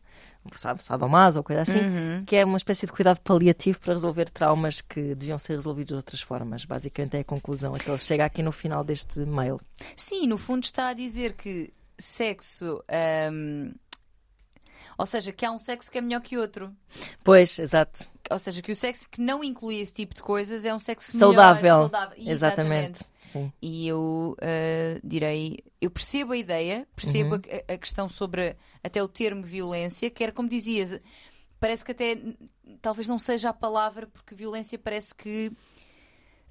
[0.58, 2.24] sabe, sadomaso ou coisa assim, Uhum.
[2.26, 5.96] que é uma espécie de cuidado paliativo para resolver traumas que deviam ser resolvidos de
[5.96, 6.64] outras formas.
[6.64, 9.60] Basicamente é a conclusão a que ele chega aqui no final deste mail.
[9.98, 12.82] Sim, no fundo está a dizer que sexo.
[13.32, 13.74] hum,
[15.00, 16.76] ou seja, que há um sexo que é melhor que outro.
[17.24, 18.06] Pois, exato.
[18.30, 21.18] Ou seja, que o sexo que não inclui esse tipo de coisas é um sexo
[21.18, 21.64] Saudável.
[21.64, 22.18] melhor, saudável.
[22.20, 23.00] Exatamente.
[23.22, 23.50] Sim.
[23.62, 27.42] E eu ah, direi, eu percebo a ideia, percebo Uhum.
[27.70, 31.00] a, a questão sobre até o termo violência, que era como dizias,
[31.62, 32.18] parece que até
[32.82, 35.50] talvez não seja a palavra, porque violência parece que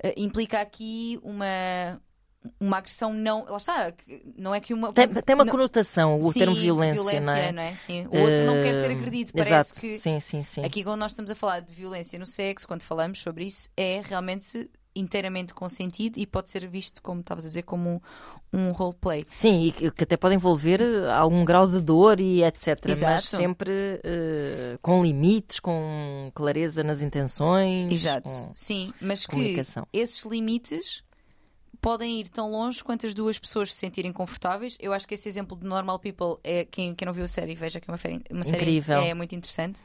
[0.03, 2.01] ah, implica aqui uma.
[2.61, 3.45] Uma agressão não.
[3.45, 3.93] Lá está,
[4.37, 4.93] não é que uma.
[4.93, 7.33] Tem, tem uma não- conotação o Sim, termo violência, não
[7.63, 7.75] é?
[7.77, 9.33] Sim, o outro não quer ser Eh, agredido.
[9.33, 9.81] Parece Exato.
[9.81, 10.65] que Sim, sim, sim.
[10.65, 14.03] aqui quando nós estamos a falar de violência no sexo, quando falamos sobre isso, é
[14.05, 18.03] realmente inteiramente consentido e pode ser visto, como estavas a dizer, como
[18.53, 19.25] um, um roleplay.
[19.31, 22.69] Sim, e que que até pode envolver eh, algum grau de dor e etc.
[22.87, 23.13] Exato.
[23.13, 27.93] Mas sempre eh, com limites, com clareza nas intenções.
[27.93, 28.29] Exato.
[28.57, 31.05] Sim, mas que esses limites
[31.81, 34.77] podem ir tão longe quanto as duas pessoas se sentirem confortáveis.
[34.81, 37.55] Eu acho que esse exemplo de Normal People é quem, quem não viu a série,
[37.55, 38.99] veja que é uma, série- uma série Incrível.
[39.01, 39.81] é muito interessante.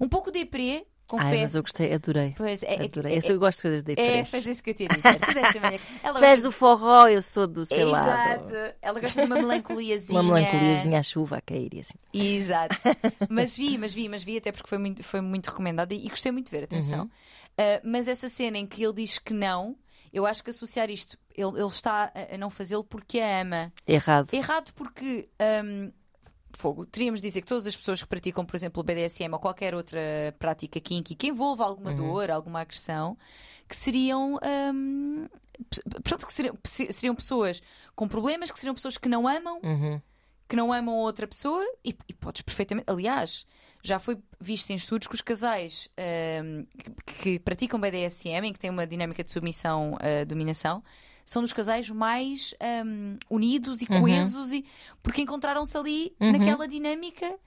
[0.00, 1.30] Um pouco deprê, confesso.
[1.32, 2.34] Ai, mas eu gostei, adorei.
[2.36, 3.18] Pois é, é, adorei.
[3.18, 4.88] é, Eu, gosto de coisas de é, faz isso que eu tinha.
[4.90, 8.54] Tu és do forró, eu sou do, sei lá, Exato.
[8.82, 10.20] Ela gosta de uma melancoliazinha.
[10.20, 11.94] uma melancoliazinha à chuva a cair e assim.
[12.12, 12.76] Exato.
[13.30, 16.08] Mas vi, mas vi, mas vi, até porque foi muito, foi muito recomendada e, e
[16.08, 17.00] gostei muito de ver, atenção.
[17.04, 17.06] Uhum.
[17.06, 19.74] Uh, mas essa cena em que ele diz que não,
[20.12, 23.72] eu acho que associar isto, ele, ele está a, não fazê-lo porque a ama.
[23.86, 24.28] Errado.
[24.32, 25.28] Errado porque.
[25.64, 25.92] um,
[26.56, 29.38] Fogo, teríamos de dizer que todas as pessoas que praticam, por exemplo, o BDSM ou
[29.38, 30.00] qualquer outra
[30.38, 33.16] prática kinky que envolva alguma dor, alguma agressão,
[33.68, 34.38] que seriam.
[34.74, 35.26] um,
[35.92, 37.60] portanto, que seriam, seriam pessoas
[37.94, 40.00] com problemas, que seriam pessoas que não amam Uhum.
[40.48, 42.86] que não amam outra pessoa e, e podes perfeitamente.
[42.90, 43.46] Aliás,
[43.82, 48.58] já foi visto em estudos que os casais ahm, que, que praticam BDSM, em que
[48.58, 50.82] têm uma dinâmica de submissão, ah, dominação,
[51.24, 54.64] são dos casais mais ahm, unidos e coesos e,
[55.02, 57.38] porque encontraram-se ali naquela dinâmica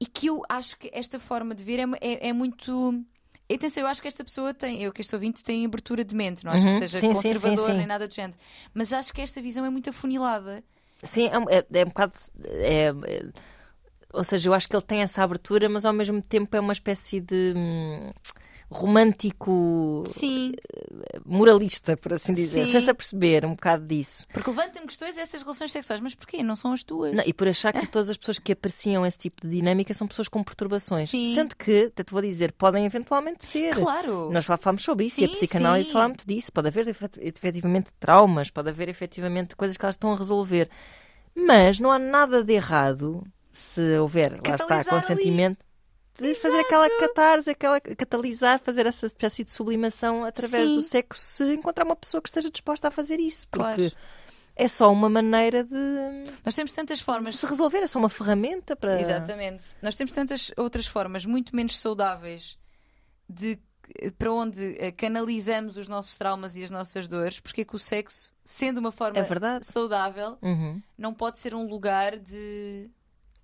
[0.00, 3.04] e que eu acho que esta forma de ver é, é, é muito.
[3.52, 6.42] Atenção, eu acho que esta pessoa tem, eu que este ouvinte tem abertura de mente,
[6.44, 6.78] não acho que Uhum.
[6.78, 7.76] seja Sim, sim, sim, conservador sim.
[7.76, 8.38] nem nada do género,
[8.72, 10.64] mas acho que esta visão é muito afunilada.
[11.02, 12.14] Sim, é, um- é, é um bocado.
[12.44, 13.30] é- é-
[14.12, 16.72] ou seja, eu acho que ele tem essa abertura, mas ao mesmo tempo é uma
[16.72, 18.10] espécie de hum,
[18.70, 20.52] romântico Sim.
[21.24, 22.72] moralista, por assim dizer, Sim.
[22.72, 24.24] sem se aperceber um bocado disso.
[24.32, 26.42] Porque levanta-me questões essas relações sexuais, mas porquê?
[26.42, 27.14] Não são as tuas?
[27.14, 30.06] Não, e por achar que todas as pessoas que apreciam esse tipo de dinâmica são
[30.06, 31.08] pessoas com perturbações.
[31.08, 31.24] Sim.
[31.34, 33.74] Sendo que, até te vou dizer, podem eventualmente ser.
[33.74, 34.30] Claro!
[34.30, 35.92] Nós falámos sobre isso e a Sim, psicanálise sim.
[35.92, 36.52] fala muito disso.
[36.52, 40.68] Pode haver efet- efetivamente traumas, pode haver efetivamente coisas que elas estão a resolver.
[41.34, 43.22] Mas não há nada de errado
[43.52, 45.00] se houver, lá está, Catalisar ali.
[45.02, 45.64] consentimento,
[46.18, 50.74] de fazer aquela catarse, aquela catalisar, fazer essa espécie de sublimação através Sim.
[50.74, 53.48] do sexo, se encontrar uma pessoa que esteja disposta a fazer isso.
[53.48, 53.92] Porque Claro.
[54.56, 55.74] é só uma maneira de,
[56.44, 57.36] Nós temos tantas de formas.
[57.36, 59.00] se resolver, é só uma ferramenta para.
[59.00, 59.64] Exatamente.
[59.80, 62.58] Nós temos tantas outras formas muito menos saudáveis
[63.28, 63.58] de
[64.16, 67.78] para onde eh, canalizamos os nossos traumas e as nossas dores, porque é que o
[67.78, 72.88] sexo, sendo uma forma É saudável, Uhum, não pode ser um lugar de.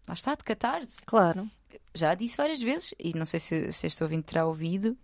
[0.09, 1.05] Lá está, de catarse.
[1.05, 1.47] claro.
[1.95, 4.97] já disse várias vezes, e não sei se, se este ouvinte terá ouvido,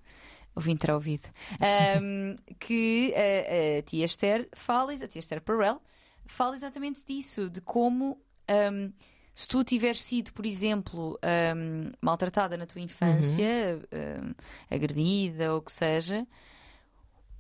[0.55, 1.29] ouvinte terá ouvido,
[1.61, 5.81] ahm, que a, a tia Esther fala, a tia Esther Perel,
[6.25, 8.91] fala exatamente disso, de como ahm,
[9.35, 14.33] se tu tiveres sido, por exemplo, ahm, maltratada na tua infância, ahm,
[14.71, 16.27] agredida ou o que seja,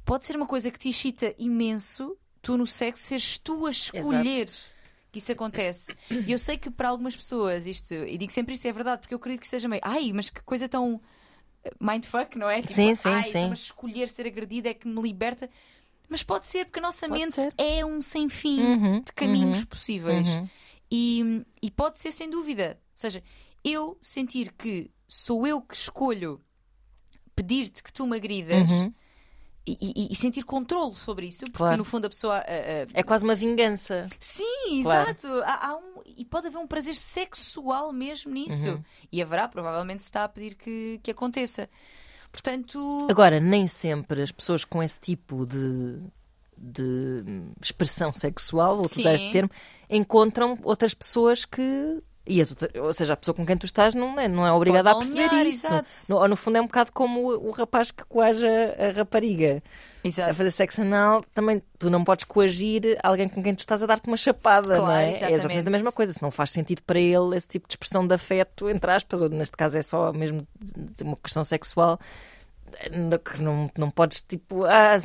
[0.04, 4.48] pode ser uma coisa que te excita imenso, tu no sexo seres tu a escolher
[5.14, 5.94] que isso acontece.
[6.26, 9.14] E eu sei que para algumas pessoas isto, e digo sempre isto é verdade, porque
[9.14, 11.00] eu acredito que seja meio, ai, mas que coisa tão
[11.64, 12.62] eh, mindfuck, não é?
[12.62, 13.38] Tipo, Sim, sim, ai, sim.
[13.38, 15.50] então, mas escolher ser agredida é que me liberta.
[16.08, 17.54] Mas pode ser, porque a nossa Pode mente ser.
[17.58, 20.40] é um sem fim Uhum, de caminhos uhum, possíveis.
[20.40, 20.50] uhum.
[20.90, 22.78] E, e pode ser sem dúvida.
[22.92, 23.22] Ou seja,
[23.64, 26.40] eu sentir que sou eu que escolho
[27.34, 28.94] pedir-te que tu me agridas Uhum.
[29.66, 31.78] E, e- sentir controle sobre isso, porque Claro.
[31.78, 32.36] no fundo a pessoa.
[32.38, 34.06] ah, ah, É quase uma vingança.
[34.20, 35.10] Sim, Claro.
[35.10, 35.28] exato.
[35.44, 38.68] Há, há um, e pode haver um prazer sexual mesmo nisso.
[38.68, 38.82] Uhum.
[39.10, 41.68] E haverá, provavelmente, se está a pedir que, que aconteça.
[42.30, 45.98] Portanto, Agora, nem sempre as pessoas com esse tipo de,
[46.58, 47.24] de
[47.62, 49.24] expressão sexual, vou utilizar Sim.
[49.24, 49.50] este termo,
[49.88, 52.02] encontram outras pessoas que.
[52.26, 54.50] E as outra- ou seja, a pessoa com quem tu estás não é, não é
[54.52, 55.68] obrigada a perceber alinhar, isso.
[56.08, 58.48] No, no fundo, é um bocado como o, o rapaz que coaja
[58.78, 59.62] a rapariga
[60.02, 60.30] exato.
[60.30, 61.22] a fazer sexo anal.
[61.34, 64.84] Também tu não podes coagir alguém com quem tu estás a dar-te uma chapada, Claro,
[64.84, 65.04] não é?
[65.04, 65.34] É exatamente.
[65.34, 66.12] exatamente a mesma coisa.
[66.14, 69.28] Se não faz sentido para ele esse tipo de expressão de afeto, entre aspas, ou
[69.28, 70.46] neste caso é só mesmo
[71.02, 72.00] uma questão sexual.
[73.24, 74.96] Que não, não podes tipo, ah,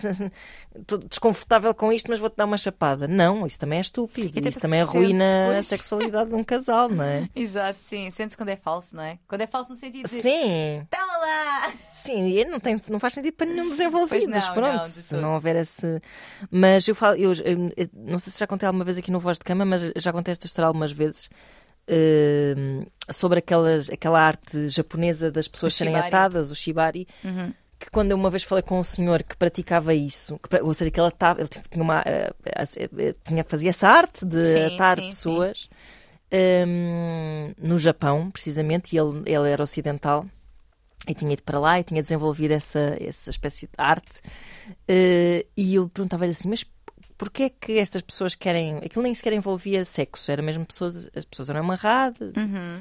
[0.76, 3.08] estou desconfortável com isto, mas vou-te dar uma chapada.
[3.08, 4.38] Não, isso também é estúpido.
[4.38, 5.68] E Isso também sente arruina a depois.
[5.68, 7.30] sexualidade de um casal, não é?
[7.36, 8.10] Exato, sim.
[8.12, 9.18] Sente-se quando é falso, não é?
[9.28, 10.22] Quando é falso no sentido de.
[10.22, 11.72] Sim, Toma lá!
[11.94, 14.28] sim, e não, tem, não faz sentido para nenhum dos envolvidos.
[14.28, 16.02] Não, pronto, não, se não houver esse.
[16.52, 19.20] Mas eu falo, eu, eu- eu não sei se já contei alguma vez aqui no
[19.20, 21.30] Voz de Cama, mas já contei esta história algumas vezes.
[21.90, 22.56] Eh,
[23.12, 27.52] sobre aquelas, aquela arte japonesa das pessoas serem atadas, o shibari, Uhum.
[27.80, 30.92] que quando eu uma vez falei com um senhor que praticava isso, que ou seja,
[30.92, 32.32] que ele, ele tinha uma, eh,
[33.26, 35.70] tinha, fazia essa arte de Sim, atar sim, pessoas
[36.32, 40.26] hum, no Japão, precisamente, e ele, ele era ocidental.
[41.08, 44.20] E tinha ido para lá e tinha desenvolvido essa, essa espécie de arte.
[44.88, 46.64] Uh, e eu perguntava-lhe assim, mas
[47.20, 48.78] porquê é que estas pessoas querem.
[48.78, 51.08] Aquilo nem sequer envolvia sexo, era mesmo pessoas.
[51.16, 52.80] As pessoas eram amarradas Uhum.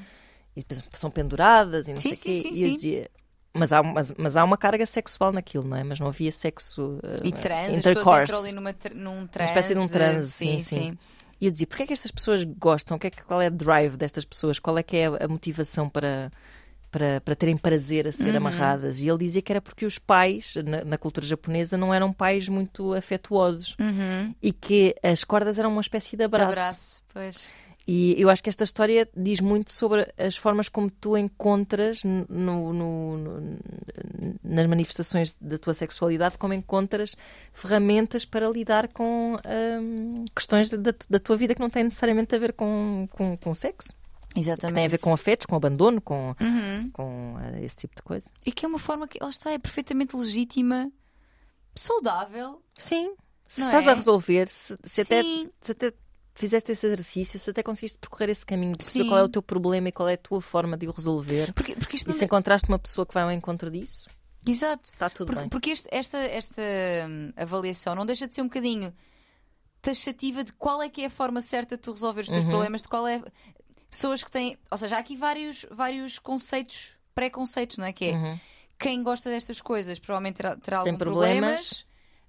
[0.56, 2.48] e depois são penduradas e não Sim, sei o sim, quê.
[2.48, 2.74] sim, e eu sim.
[2.74, 3.10] dizia.
[3.54, 5.82] Mas há, mas, mas há uma carga sexual naquilo, não é?
[5.82, 7.00] Mas não havia sexo.
[7.02, 8.32] uh, E trans, intercourse.
[8.34, 9.50] ali numa, num Uma transe.
[9.50, 10.98] espécie de um transe, sim, sim.
[11.40, 12.96] E eu dizia, porquê é que estas pessoas gostam?
[12.96, 14.58] O que é que- qual é a drive destas pessoas?
[14.58, 16.30] Qual é que é a motivação para,
[16.90, 18.12] para, para terem prazer a Uhum.
[18.12, 19.00] ser amarradas?
[19.00, 22.48] E ele dizia que era porque os pais, na, na cultura japonesa, não eram pais
[22.48, 23.76] muito afetuosos.
[23.80, 24.34] Uhum.
[24.42, 26.48] E que as cordas eram uma espécie de De abraço.
[26.58, 27.52] abraço, pois.
[27.90, 32.72] E eu acho que esta história diz muito sobre as formas como tu encontras no-
[32.74, 33.58] no- no-
[34.44, 37.16] nas manifestações da tua sexualidade, como encontras
[37.50, 39.38] ferramentas para lidar com
[39.80, 43.54] hum, questões da, da tua vida que não têm necessariamente a ver com, com, com
[43.54, 43.88] sexo.
[44.38, 44.74] Exatamente.
[44.76, 46.90] têm a ver com afetos, com abandono, com, Uhum.
[46.92, 48.30] com eh, esse tipo de coisa.
[48.46, 50.90] E que é uma forma que, lá está, é perfeitamente legítima,
[51.74, 52.62] saudável.
[52.76, 53.14] Sim.
[53.46, 53.90] Se Não estás é?
[53.90, 55.22] a resolver, se, se até,
[55.60, 55.92] se até
[56.34, 59.08] fizeste esse exercício, se até conseguiste percorrer esse caminho, de perceber Sim.
[59.08, 61.74] qual é o teu problema e qual é a tua forma de o resolver, Porque,
[61.74, 64.08] porque e se encontraste uma pessoa que vai ao encontro disso,
[64.46, 64.84] Exato.
[64.84, 65.48] está tudo Porque, bem.
[65.48, 66.62] porque este- esta, esta
[67.08, 68.92] hum, avaliação não deixa de ser um bocadinho
[69.80, 72.50] taxativa de qual é que é a forma certa de tu resolver os teus Uhum.
[72.50, 73.22] problemas, de qual é.
[73.90, 74.58] Pessoas que têm.
[74.70, 77.92] Ou seja, há aqui vários, vários conceitos, preconceitos, não é?
[77.92, 78.38] Que é Uhum.
[78.78, 81.38] quem gosta destas coisas provavelmente terá, terá alguns problemas.
[81.40, 81.86] problemas.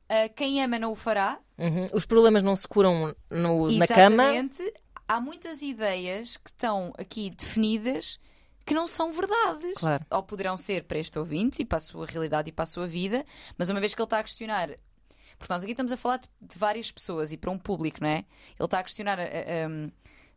[0.10, 1.38] Ah, quem ama não o fará.
[1.57, 1.88] Uhum.
[1.93, 4.24] Os problemas não se curam no- na cama.
[4.34, 4.74] Exatamente.
[5.07, 8.20] Há muitas ideias que estão aqui definidas
[8.66, 9.74] que não são verdades.
[9.76, 10.05] Claro.
[10.12, 12.88] Ou poderão ser para este ouvinte e para a sua realidade e para a sua
[12.88, 13.26] vida,
[13.57, 14.70] mas uma vez que ele está a questionar.
[15.38, 18.10] Porque nós aqui estamos a falar de, de várias pessoas e para um público, não
[18.10, 18.18] é?
[18.18, 18.26] Ele
[18.66, 19.91] está a questionar ah, ah, um,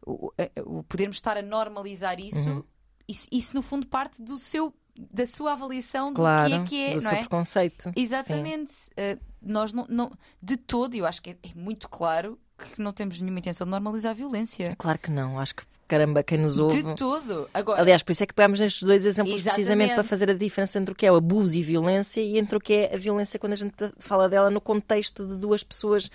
[0.06, 2.38] o, a- o podermos estar a normalizar isso.
[2.48, 2.62] Uhum.
[3.08, 6.86] Isso, isso, no fundo, parte do seu, da sua avaliação Claro, do que é que
[6.86, 7.18] é, do não seu é?
[7.20, 7.92] preconceito.
[7.96, 8.72] Exatamente.
[8.90, 12.92] Uh, nós não, não- de todo, eu acho que é, é muito claro que não
[12.92, 14.76] temos nenhuma intenção de normalizar a violência.
[14.78, 15.38] Claro que não.
[15.40, 16.80] Acho que, caramba, quem nos ouve.
[16.80, 17.50] De todo.
[17.52, 19.54] Agora, Aliás, por isso é que pegamos estes dois exemplos Exatamente.
[19.56, 22.56] precisamente para fazer a diferença entre o que é o abuso e violência e entre
[22.56, 26.08] o que é a violência quando a gente fala dela no contexto de duas pessoas
[26.08, 26.12] eh,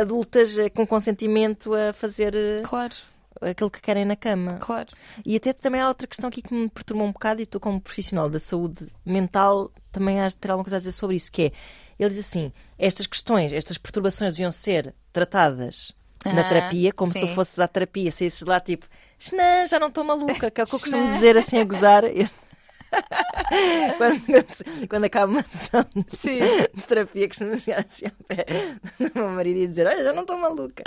[0.00, 2.94] adultas eh, com consentimento a fazer eh, claro,
[3.40, 4.58] aquilo que querem na cama.
[4.60, 4.88] claro.
[5.24, 7.80] E até também há outra questão aqui que me perturba um bocado, e tu, como
[7.80, 11.42] profissional da saúde mental, também has de ter alguma coisa a dizer sobre isso, que
[11.42, 11.52] é,
[11.98, 15.92] ele diz assim, estas questões, estas perturbações deviam ser tratadas
[16.24, 17.34] na Aham, terapia, como se tu sim.
[17.34, 18.86] fosses à terapia, saísses lá tipo,
[19.18, 22.04] "Xnã, já não estou maluca, que é o que eu costumo dizer assim a gozar.
[23.98, 26.38] Quando, quando, quando acaba uma sessão de, Sim.
[26.74, 28.44] de terapia, costumo chegar assim ao pé
[28.98, 30.82] do meu marido e dizer, olha, já não estou maluca.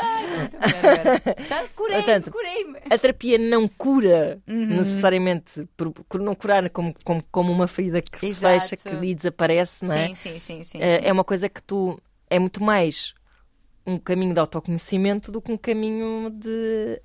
[1.47, 2.79] Já curei-me, Portanto, curei-me.
[2.89, 4.65] a terapia não cura Uhum.
[4.65, 8.67] necessariamente, por, não curar como, como, como uma ferida que se Exato.
[8.67, 10.07] fecha, que e desaparece, não é?
[10.09, 10.79] Sim, sim, sim, sim.
[10.81, 11.05] É, sim.
[11.05, 11.99] é uma coisa que tu.
[12.29, 13.13] É muito mais
[13.85, 16.99] um caminho de autoconhecimento do que um caminho de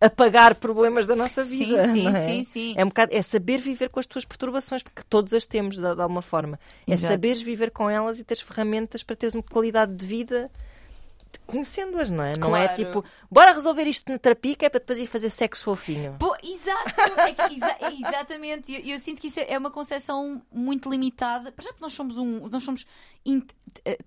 [0.00, 1.88] apagar problemas da nossa Sim, vida.
[1.88, 2.14] sim, não é?
[2.14, 2.74] sim, sim.
[2.76, 5.82] É um bocado, é saber viver com as tuas perturbações, porque todos as temos de,
[5.82, 6.58] de alguma forma.
[6.86, 7.12] É Exato.
[7.12, 10.50] saberes viver com elas e teres ferramentas para teres uma qualidade de vida
[11.46, 12.36] conhecendo-as, não é?
[12.36, 15.64] Não é tipo, bora resolver isto na terapia que é para depois ir fazer sexo
[15.64, 16.16] fofinho.
[16.18, 18.72] Pô, exato, é que exa- é exatamente.
[18.72, 21.52] Eu, eu sinto que isso é uma concepção muito limitada.
[21.60, 22.86] Já, porque nós somos um, nós somos
[23.24, 23.42] in-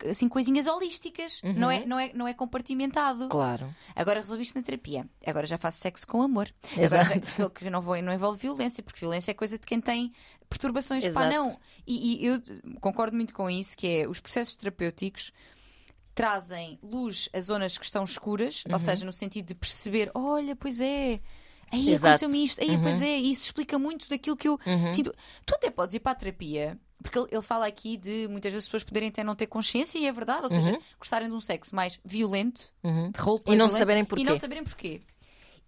[0.09, 3.27] assim coisinhas holísticas, não é, não é, não é compartimentado.
[3.29, 3.73] Claro.
[3.95, 5.07] Agora resolvi isto na terapia.
[5.25, 6.49] Agora já faço sexo com amor.
[6.77, 7.11] Exato.
[7.11, 10.11] Agora já, que não, vou, não envolve violência, porque violência é coisa de quem tem
[10.49, 11.03] perturbações.
[11.03, 11.29] Pá, Exato.
[11.29, 11.57] não.
[11.85, 12.41] E, e eu
[12.79, 15.31] concordo muito com isso, que é os processos terapêuticos
[16.17, 18.73] trazem luz a zonas que estão escuras, Uhum.
[18.73, 21.19] ou seja, no sentido de perceber, olha, pois é.
[21.71, 24.89] Aí aconteceu-me isto, aí, pois é, isso explica muito daquilo que eu Uhum.
[24.89, 25.13] sinto.
[25.45, 28.63] Tu até podes ir para a terapia, porque ele, ele fala aqui de muitas vezes
[28.65, 31.39] as pessoas poderem até não ter consciência, e é verdade, ou seja, gostarem de um
[31.39, 33.11] sexo mais violento, Uhum.
[33.11, 34.23] de roleplay E não violento, saberem E porquê.
[34.23, 35.01] não saberem porquê.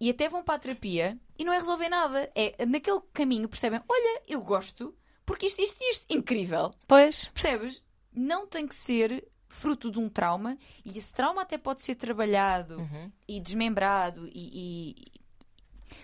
[0.00, 2.28] E até vão para a terapia e não é resolver nada.
[2.34, 4.92] É naquele caminho percebem, olha, eu gosto,
[5.24, 6.72] porque isto, isto e isto, incrível.
[6.88, 7.28] Pois.
[7.34, 7.82] Percebes?
[8.12, 12.78] Não tem que ser fruto de um trauma e esse trauma até pode ser trabalhado
[12.78, 13.12] Uhum.
[13.28, 15.20] e desmembrado e, e-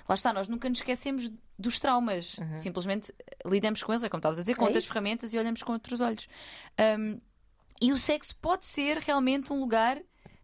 [0.09, 3.11] lá está, nós nunca nos esquecemos dos traumas, simplesmente
[3.47, 4.67] lidamos com eles, é como estavas a dizer, com Uhum.
[4.67, 4.93] É outras isso.
[4.93, 6.29] ferramentas e olhamos com outros olhos.
[6.99, 7.19] Um,
[7.81, 9.99] e o sexo pode ser realmente um lugar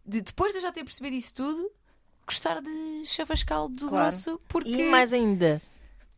[0.05, 1.69] de, depois de eu já ter percebido isso tudo,
[2.25, 4.05] gostar de chavascal do Claro.
[4.05, 4.69] grosso, porque.
[4.69, 5.61] E mais ainda,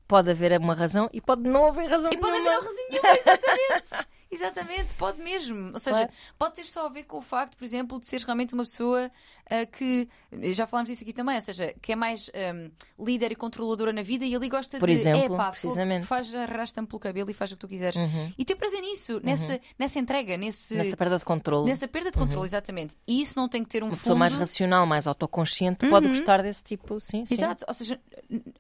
[0.07, 2.59] pode haver uma razão e pode não haver razão E pode haver nenhuma.
[2.59, 4.07] uma razão nenhuma, exatamente.
[4.35, 5.71] Exatamente, pode mesmo.
[5.73, 6.11] Ou seja, Claro.
[6.37, 9.09] pode ter só a ver com o facto, por exemplo, de seres realmente uma pessoa
[9.49, 10.07] ah, que.
[10.53, 12.69] Já falámos disso aqui também, ou seja, que é mais ahm,
[12.99, 14.93] líder e controladora na vida e ali gosta Por de.
[14.93, 17.95] exemplo, "Epá, fogo, precisamente." faz, arrasta-me pelo cabelo e faz o que tu quiseres.
[17.95, 18.33] Uhum.
[18.37, 20.75] E ter prazer nisso, nessa, nessa entrega, nesse.
[20.75, 21.69] Nessa perda de controle.
[21.69, 22.95] Nessa perda de controle, exatamente.
[23.07, 24.01] E isso não tem que ter um Uma fundo.
[24.01, 27.33] pessoa mais racional, mais autoconsciente, pode gostar desse tipo, sim, sim.
[27.33, 27.99] Exato, ou seja,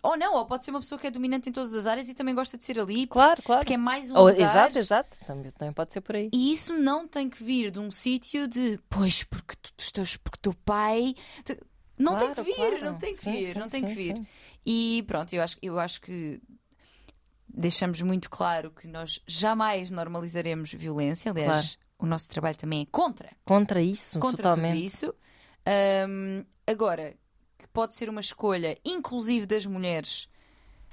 [0.01, 2.13] ou não, ou pode ser uma pessoa que é dominante em todas as áreas e
[2.13, 3.61] também gosta de ser ali, Claro, claro.
[3.61, 4.39] porque é mais um Ou- lugar.
[4.39, 5.17] exato, exato.
[5.25, 6.29] Também, também pode ser por aí.
[6.33, 10.17] E isso não tem que vir de um sítio de, pois, porque tu, os teus,
[10.17, 11.13] porque teu pai.
[11.43, 11.59] te-
[11.97, 12.85] Não tem Claro, que vir, claro.
[12.85, 14.27] não tem que Sim, vir, sim, não tem sim, que vir.
[14.65, 16.41] E pronto, eu acho, eu acho que
[17.47, 21.31] deixamos muito claro que nós jamais normalizaremos violência.
[21.31, 24.73] Aliás, o nosso trabalho também é contra Contra isso, contra totalmente.
[24.75, 25.15] tudo isso.
[25.65, 27.15] Ahm, agora,
[27.57, 30.27] que pode ser uma escolha, inclusive das mulheres,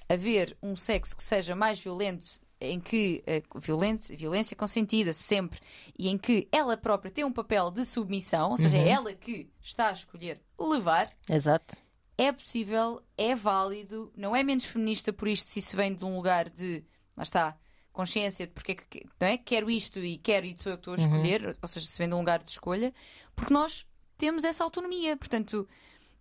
[0.08, 2.24] haver um sexo que seja mais violento,
[2.70, 5.58] em que eh, violente, violência consentida sempre,
[5.98, 8.82] e em que ela própria tem um papel de submissão, ou seja, Uhum.
[8.84, 11.10] é ela que está a escolher levar.
[11.28, 11.76] Exato.
[12.16, 16.14] É possível, é válido, não é menos feminista por isto se isso vem de um
[16.14, 16.84] lugar de,
[17.16, 17.56] lá está,
[17.92, 19.36] consciência de porque é que não é?
[19.36, 22.08] quero isto e quero e sou eu que estou a escolher, ou seja, se vem
[22.08, 22.92] de um lugar de escolha,
[23.34, 23.86] porque nós
[24.16, 25.16] temos essa autonomia.
[25.16, 25.66] Portanto,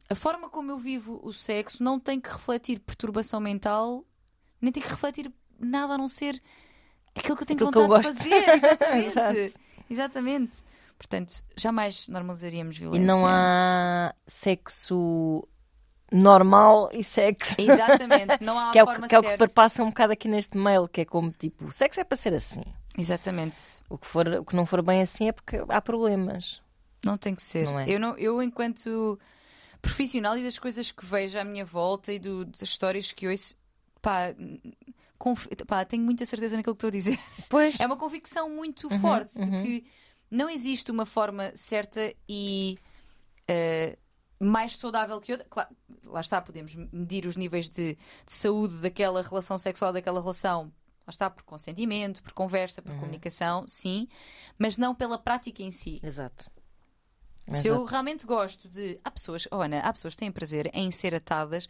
[0.09, 4.03] a forma como eu vivo o sexo não tem que refletir perturbação mental,
[4.59, 5.31] nem tem que refletir
[5.62, 6.41] nada a não ser
[7.16, 8.49] aquilo que eu tenho Aquilo que eu vontade de fazer.
[9.05, 9.53] Exatamente.
[9.89, 10.57] Exatamente.
[10.97, 13.05] Portanto, jamais normalizaríamos E violência.
[13.07, 15.47] não há sexo
[16.12, 17.55] normal e sexo.
[17.57, 19.47] Exatamente, não há que é o forma que, é o que certa.
[19.49, 22.34] passa um bocado aqui neste mail, que é como tipo, o sexo é para ser
[22.34, 22.62] assim.
[22.97, 23.57] Exatamente.
[23.89, 26.62] O que, for, o que não for bem assim é porque há problemas.
[27.03, 27.66] Não tem que ser.
[27.72, 27.86] Não é?
[27.89, 29.18] eu, não, eu, enquanto
[29.82, 33.55] profissional e das coisas que vejo à minha volta e do- das histórias que ouço,
[34.01, 34.36] pá,
[35.22, 37.19] conf- pá, tenho muita certeza naquilo que estou a dizer.
[37.49, 37.80] Pois.
[37.80, 39.86] É uma convicção muito Uhum, forte de que
[40.30, 42.78] não existe uma forma certa e
[43.47, 43.97] eh,
[44.39, 45.47] mais saudável que outra.
[45.49, 45.69] Claro,
[46.05, 50.72] lá está, podemos medir os níveis de, de saúde daquela relação sexual, daquela relação.
[51.05, 52.91] Lá está, por consentimento, por conversa, Uhum.
[52.91, 54.07] por comunicação, sim,
[54.57, 55.99] mas não pela prática em si.
[56.03, 56.49] Exato.
[57.49, 57.86] Se eu Exato.
[57.91, 58.99] realmente gosto de.
[59.03, 61.67] Há pessoas, oh Ana, há pessoas que têm prazer em ser atadas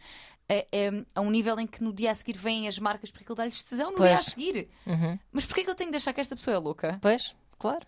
[0.50, 3.24] a, a- a um nível em que no dia a seguir vêm as marcas porque
[3.24, 4.08] aquilo dá-lhes tesão no Pois.
[4.10, 4.68] dia a seguir.
[4.86, 5.18] Uhum.
[5.32, 6.98] Mas porquê que eu tenho de achar que esta pessoa é louca?
[7.00, 7.86] Pois, claro.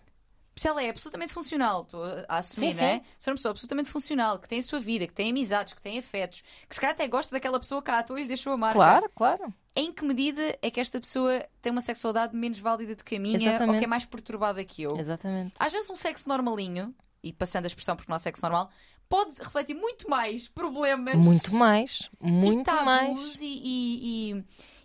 [0.57, 2.93] Se ela é absolutamente funcional, estou a assumir, Sim, não é?
[2.99, 3.03] sim.
[3.19, 5.81] Se for uma pessoa absolutamente funcional, que tem a sua vida, que tem amizades, que
[5.81, 8.53] tem afetos, que se calhar até gosta daquela pessoa que a atua e lhe deixou
[8.53, 8.75] a marca.
[8.75, 9.53] Claro, claro.
[9.75, 13.19] Em que medida é que esta pessoa tem uma sexualidade menos válida do que a
[13.19, 13.79] minha ou Exatamente.
[13.79, 14.97] que é mais perturbada que eu?
[14.97, 15.53] Exatamente.
[15.59, 18.71] Às vezes um sexo normalinho, e passando a expressão porque não há sexo normal,
[19.09, 21.15] pode refletir muito mais problemas.
[21.15, 22.09] Muito mais.
[22.19, 23.41] Muito e tabus mais.
[23.41, 24.43] E, e,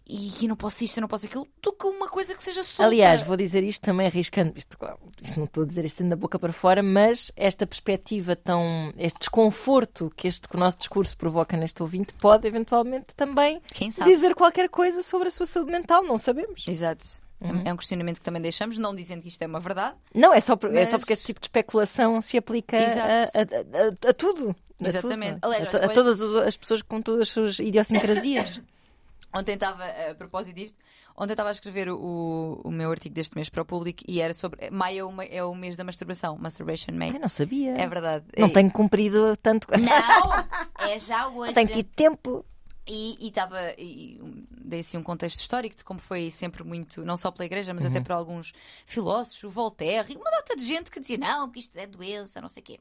[0.09, 2.63] e, e- não posso isto, eu não posso aquilo, do que uma coisa que seja
[2.63, 2.89] solta.
[2.91, 6.17] Aliás, vou dizer isto também arriscando, isto, claro, isto não estou a dizer isto da
[6.17, 11.17] boca para fora, mas esta perspectiva tão, este desconforto que este que o nosso discurso
[11.17, 14.11] provoca neste ouvinte pode eventualmente também Quem sabe?
[14.13, 16.65] dizer qualquer coisa sobre a sua saúde mental, não sabemos.
[16.69, 17.07] Exato.
[17.43, 17.63] É- Uhum.
[17.65, 19.97] É um questionamento que também deixamos, não dizendo que isto é uma verdade.
[20.15, 22.81] Não, é só, por- é só Mas- porque este tipo de especulação se aplica a,
[22.83, 24.55] a- a- a tudo.
[24.83, 25.35] Exatamente.
[25.41, 25.45] tudo.
[25.47, 28.61] Aliás, a, to- a olha- todas as, as pessoas com todas as suas idiosincrasias.
[29.35, 30.77] Ontem estava, a propósito disto,
[31.17, 34.35] ontem estava a escrever o, o meu artigo deste mês para o público e era
[34.35, 34.69] sobre.
[34.73, 37.11] Maio é o, é o mês da masturbação, Masturbation May.
[37.15, 37.75] Eu não sabia.
[37.81, 38.25] É verdade.
[38.37, 39.69] Não E- tenho cumprido tanto.
[39.71, 40.45] Não!
[40.91, 41.47] É já hoje.
[41.47, 42.45] Não tenho tido tempo.
[42.89, 43.57] E e estava.
[43.79, 44.21] e,
[44.63, 47.83] Dei assim um contexto histórico de como foi sempre muito, não só pela igreja, mas
[47.85, 47.91] Uhum.
[47.91, 48.53] até por alguns
[48.87, 52.41] filósofos, o Voltaire, e uma data de gente que dizia não, porque isto é doença,
[52.41, 52.81] não sei o quê.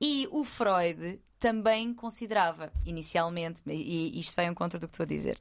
[0.00, 5.06] E o Freud também considerava, inicialmente, e isto vai ao encontro do que estou a
[5.06, 5.38] dizer,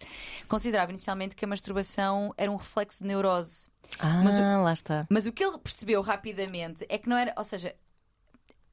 [0.47, 3.69] considerava inicialmente que a masturbação era um reflexo de neurose.
[3.99, 5.05] Ah, Mas o- lá está.
[5.09, 7.75] Mas o que ele percebeu rapidamente é que não era, ou seja,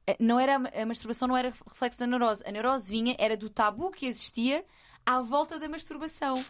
[0.07, 2.43] eh, não era a masturbação não era reflexo da neurose.
[2.47, 4.65] A neurose vinha era do tabu que existia
[5.05, 6.43] à volta da masturbação.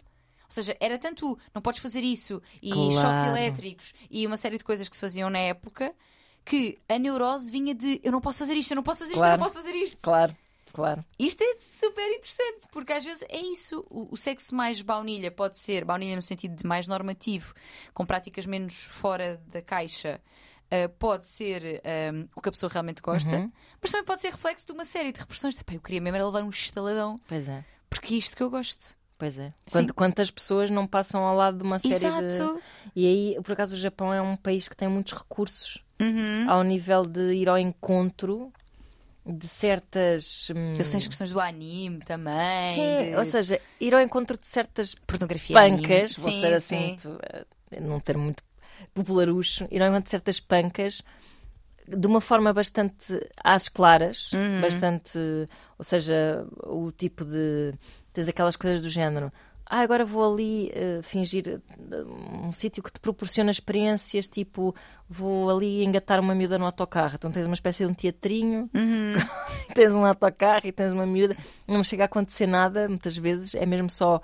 [0.49, 2.91] Ou seja, era tanto não podes fazer isso e Claro.
[2.91, 5.93] choques elétricos e uma série de coisas que se faziam na época
[6.43, 9.17] que a neurose vinha de eu não posso fazer isto, eu não posso fazer isto,
[9.21, 9.37] eu Claro.
[9.39, 10.01] não posso fazer isto.
[10.01, 10.35] Claro,
[10.73, 11.01] claro.
[11.19, 13.85] Isto é super interessante, porque às vezes é isso.
[13.91, 17.53] O, o sexo mais baunilha pode ser, baunilha no sentido de mais normativo,
[17.93, 20.19] com práticas menos fora da caixa,
[20.65, 21.83] uh, pode ser
[22.13, 23.51] um, o que a pessoa realmente gosta, Uhum.
[23.79, 25.55] mas também pode ser reflexo de uma série de repressões.
[25.59, 27.63] Epá, eu queria mesmo era levar um estaladão, Pois é.
[27.91, 28.97] porque é isto que eu gosto.
[29.19, 29.53] Pois é.
[29.67, 29.79] Sim.
[29.85, 32.05] Quant- Quantas pessoas não passam ao lado de uma série de.
[32.05, 32.61] Exato.
[32.95, 36.49] E aí, por acaso, o Japão é um país que tem muitos recursos Uhum.
[36.49, 38.51] ao nível de ir ao encontro
[39.25, 40.49] de certas.
[40.55, 42.73] hum, Eles têm as questões do anime também.
[42.73, 45.59] Sim, de ou seja, ir ao encontro de certas pornografia.
[45.59, 45.81] anime.
[45.81, 47.19] pancas, vou Sim, ser assim muito.
[47.71, 48.41] eh, não ter muito
[48.93, 51.01] popularucho e normalmente certas pancas
[51.87, 54.61] de uma forma bastante às claras, Uhum.
[54.61, 55.19] bastante,
[55.79, 57.73] ou seja, o tipo de
[58.13, 59.31] tens aquelas coisas do género.
[59.71, 61.95] Ah, agora vou ali eh, fingir eh,
[62.43, 64.73] um sítio que te proporciona experiências, tipo,
[65.07, 67.13] vou ali engatar uma miúda no autocarro.
[67.15, 69.13] Então tens uma espécie de um teatrinho, Uhum.
[69.75, 71.37] tens um autocarro e tens uma miúda.
[71.67, 74.19] Não chega a acontecer nada, muitas vezes, é mesmo só.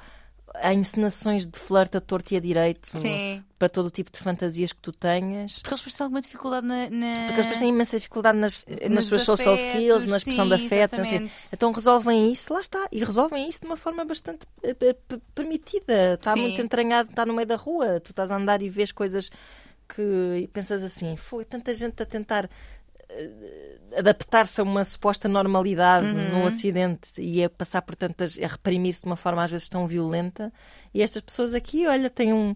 [0.61, 3.43] Há encenações de flerte a torto e a direito Sim.
[3.57, 5.59] para todo o tipo de fantasias que tu tenhas.
[5.59, 6.89] Porque eles depois têm alguma dificuldade na.
[6.89, 7.15] na...
[7.25, 10.57] Porque eles depois têm imensa dificuldade nas, nas suas social afetos, skills, na expressão de
[10.57, 10.97] sim, afetos.
[10.97, 11.17] não sei.
[11.17, 11.49] exatamente.
[11.53, 12.87] Então resolvem isso, lá está.
[12.91, 14.95] E resolvem isso de uma forma bastante eh,
[15.33, 16.13] permitida.
[16.15, 16.41] Está Sim.
[16.41, 17.99] muito entranhado, está no meio da rua.
[17.99, 19.29] Tu estás a andar e vês coisas
[19.87, 22.49] que e pensas assim: foi tanta gente a tentar
[23.95, 26.39] adaptar-se a uma suposta normalidade Uhum.
[26.39, 29.87] no Ocidente e a passar por tantas, a reprimir-se de uma forma às vezes tão
[29.87, 30.51] violenta.
[30.93, 32.55] E estas pessoas aqui, olha, têm um-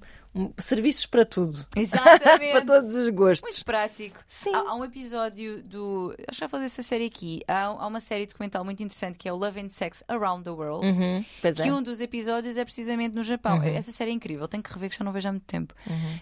[0.58, 1.66] serviços para tudo.
[1.76, 2.52] Exatamente.
[2.54, 3.42] para todos os gostos.
[3.42, 4.18] Muito prático.
[4.28, 4.52] Sim.
[4.54, 6.14] Há, há um episódio do.
[6.18, 7.42] Eu já falei dessa série aqui.
[7.48, 10.50] Há, há uma série documental muito interessante que é o Love and Sex Around the
[10.52, 10.86] World.
[10.86, 11.64] Uhum, pois é.
[11.64, 13.62] Que um dos episódios é precisamente no Japão.
[13.64, 15.74] Essa série é incrível, tenho que rever que já não vejo há muito tempo.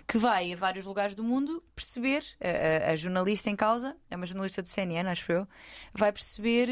[0.08, 4.16] Que vai a vários lugares do mundo perceber, a, a- a jornalista em causa, é
[4.16, 5.48] uma jornalista do CNN, acho eu,
[5.94, 6.70] vai perceber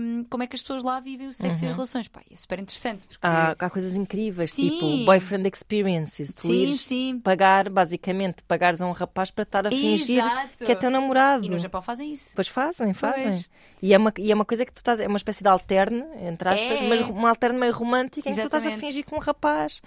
[0.00, 2.08] hum, como é que as pessoas lá vivem o sexo e as relações.
[2.08, 3.06] Pá, é super interessante.
[3.06, 3.18] Porque...
[3.26, 4.70] Há, há coisas incríveis, Sim.
[4.70, 6.32] tipo boyfriend experiences.
[6.32, 7.20] Tu Sim, sim.
[7.20, 10.64] pagar, basicamente, pagares a um rapaz para estar a fingir Exato.
[10.64, 11.44] que é teu namorado.
[11.46, 12.32] E no Japão fazem isso.
[12.34, 13.24] Pois fazem, fazem.
[13.24, 13.50] Pois.
[13.82, 16.04] E é, uma, e é uma coisa que tu estás, é uma espécie de alterne,
[16.26, 16.88] entre aspas, É.
[16.88, 19.80] mas uma alterne meio romântica em que tu estás a fingir com um rapaz.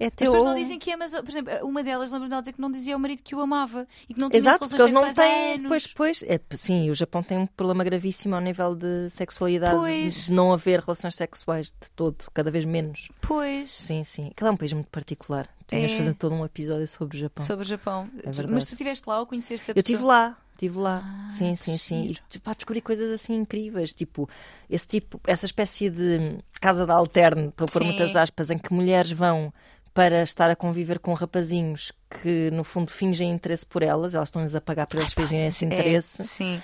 [0.00, 2.60] É As pessoas não dizem que amas, por exemplo, uma delas lembro-me de dizer que
[2.60, 5.04] não dizia ao marido que o amava e que não tinha Exato, relações eles não
[5.04, 5.52] sexuais há têm.
[5.54, 5.68] anos.
[5.68, 6.22] Pois, pois.
[6.22, 10.26] É, sim, o Japão tem um problema gravíssimo ao nível de sexualidade, Pois.
[10.26, 13.08] de não haver relações sexuais de todo, cada vez menos.
[13.20, 13.70] Pois.
[13.70, 14.28] Sim, sim.
[14.28, 15.48] Aquilo é um país muito particular.
[15.66, 15.96] Tínhamos É.
[15.96, 17.44] fazer todo um episódio sobre o Japão.
[17.44, 18.08] Sobre o Japão.
[18.22, 18.48] É Tu-.
[18.48, 19.92] Mas tu estiveste lá ou conheceste a Eu pessoa?
[19.92, 21.02] estive lá, estive lá.
[21.04, 22.02] Ah, sim, sim, sim.
[22.04, 22.20] giro.
[22.32, 24.30] E pá, descobri coisas assim incríveis, tipo,
[24.70, 28.72] esse tipo, essa espécie de casa de alterno, estou a pôr muitas aspas, em que
[28.72, 29.52] mulheres vão
[29.98, 31.90] para estar a conviver com rapazinhos
[32.22, 35.64] que no fundo fingem interesse por elas, elas estão-lhes a pagar para eles fingirem esse
[35.64, 36.22] É, interesse.
[36.24, 36.62] sim.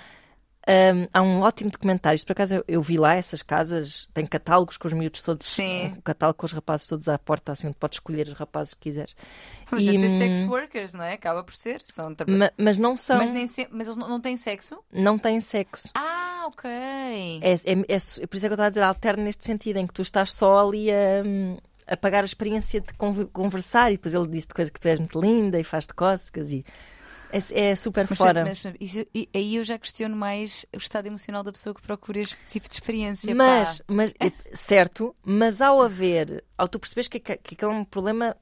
[0.65, 4.25] Um, há um ótimo documentário, isto por acaso eu, eu vi lá essas casas, tem
[4.25, 5.87] catálogos com os miúdos todos, Sim.
[5.97, 8.79] um catálogo com os rapazes todos à porta, assim, onde podes escolher os rapazes que
[8.83, 9.13] quiseres.
[9.65, 11.13] São E, ser hum, sex workers, não é?
[11.13, 11.81] Acaba por ser.
[11.83, 14.79] São Ma- mas não são, Mas, nem se- mas eles não, não têm sexo?
[14.93, 15.89] não têm sexo.
[15.93, 16.69] Ah, ok.
[16.71, 17.55] É, é,
[17.89, 19.93] é é por isso é que eu estou a dizer alterno neste sentido, em que
[19.93, 21.21] tu estás só ali a,
[21.87, 24.99] a pagar a experiência de conv- conversar e depois ele diz-te coisa que tu és
[24.99, 26.65] muito linda e faz-te cócegas e
[27.31, 28.43] é, é super Mas, fora.
[28.45, 31.81] mas, mas isso- e- aí eu já questiono mais o estado emocional da pessoa que
[31.81, 33.33] procura este tipo de experiência.
[33.35, 33.83] Mas, pá.
[33.87, 34.13] mas
[34.53, 38.35] certo, mas ao haver, ao tu perceberes que, que, que aquele é um problema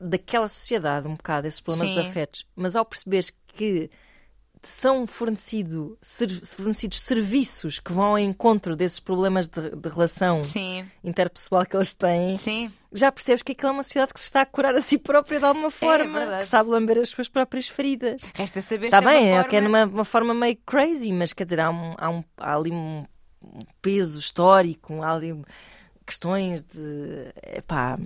[0.00, 2.10] daquela sociedade, um bocado, esses problemas dos Sim.
[2.10, 3.90] afetos, mas ao perceberes que
[4.62, 10.84] são fornecido, ser- fornecidos serviços que vão ao encontro desses problemas de, de relação Sim,
[11.02, 12.70] interpessoal que eles têm, sim.
[12.92, 15.38] já percebes que aquilo é uma sociedade que se está a curar a si própria
[15.38, 16.42] de alguma forma, verdade.
[16.42, 18.20] que sabe lamber as suas próprias feridas.
[18.34, 19.84] Resta saber Está se é bem, é que é forma...
[19.86, 23.04] numa uma forma meio crazy, mas quer dizer, há, um, há, um- há ali um,
[23.42, 25.34] um peso histórico, há ali
[26.06, 27.32] questões de.
[27.56, 27.98] Epá,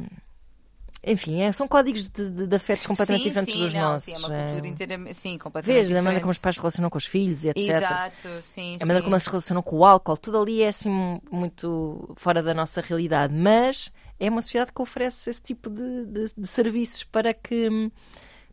[1.07, 4.05] enfim, é- são códigos de, de, de afetos completamente sim, diferentes sim, dos não, nossos.
[4.05, 4.45] Sim, é uma é.
[4.47, 6.43] cultura inteira, sim, completamente Vês a maneira como os diferente.
[6.43, 7.59] pais se relacionam com os filhos e etc.
[7.69, 9.05] Exato, sim, A maneira sim.
[9.05, 12.81] como eles se relacionam com o álcool, tudo ali é assim muito fora da nossa
[12.81, 17.91] realidade, mas é uma sociedade que oferece esse tipo de, de- de serviços para que,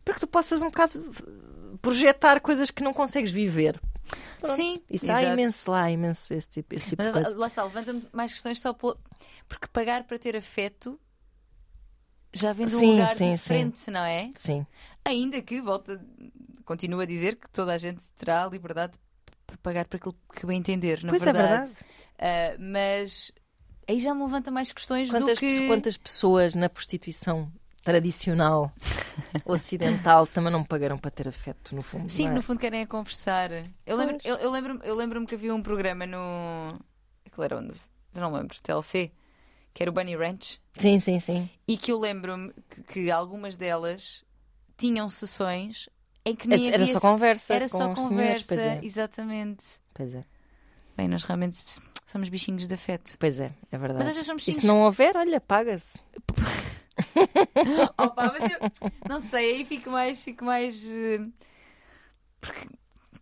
[0.04, 1.00] para que tu possas um bocado
[1.80, 3.80] projetar coisas que não consegues viver.
[4.40, 4.54] Pronto.
[4.56, 5.32] Sim, Isso há exato.
[5.32, 7.36] imenso lá, há imenso esse tipo, esse tipo Mas de coisa.
[7.38, 8.98] lá está, levanta-me mais questões só porque
[9.72, 10.98] pagar para ter afeto
[12.32, 14.30] já vem de um Sim, lugar sim, diferente, não é?
[14.34, 14.66] Sim,
[15.04, 16.00] Ainda que, volta,
[16.64, 18.98] continuo a dizer que toda a gente terá a liberdade
[19.46, 21.68] para pagar para aquilo que bem entender, na pois é verdade.
[21.68, 21.84] verdade.
[22.18, 23.32] Ah, mas
[23.88, 25.66] aí já me levanta mais questões Quantas, do que.
[25.66, 27.52] quantas pessoas na prostituição
[27.82, 28.72] tradicional
[29.44, 32.08] ocidental também não pagaram para ter afeto, no fundo?
[32.08, 32.30] Sim, é?
[32.30, 33.50] no fundo querem é conversar.
[33.84, 34.24] Eu lembro, Pois.
[34.24, 36.68] eu, eu lembro, eu lembro-me que havia um programa no.
[37.26, 37.76] Aquilo era onde?
[38.14, 39.10] Eu não lembro, TLC,
[39.74, 41.50] que era o Bunny Ranch, Sim, sim, sim.
[41.68, 42.52] e que eu lembro-me
[42.86, 44.24] que, algumas delas
[44.76, 45.88] tinham sessões
[46.24, 47.54] em que nem Era havia só conversa.
[47.54, 49.64] Era só senhores, conversa, é, exatamente.
[49.92, 50.24] pois é.
[50.96, 51.62] Bem, nós realmente
[52.06, 53.16] somos bichinhos de afeto.
[53.18, 53.98] Pois é, é verdade.
[53.98, 54.72] Mas às vezes somos E se bichinhos.
[54.74, 56.00] não houver, olha, paga-se.
[57.98, 58.58] Opa, mas eu
[59.08, 60.86] não sei, aí fico mais, fico mais.
[60.88, 61.22] eh,
[62.40, 62.68] Porque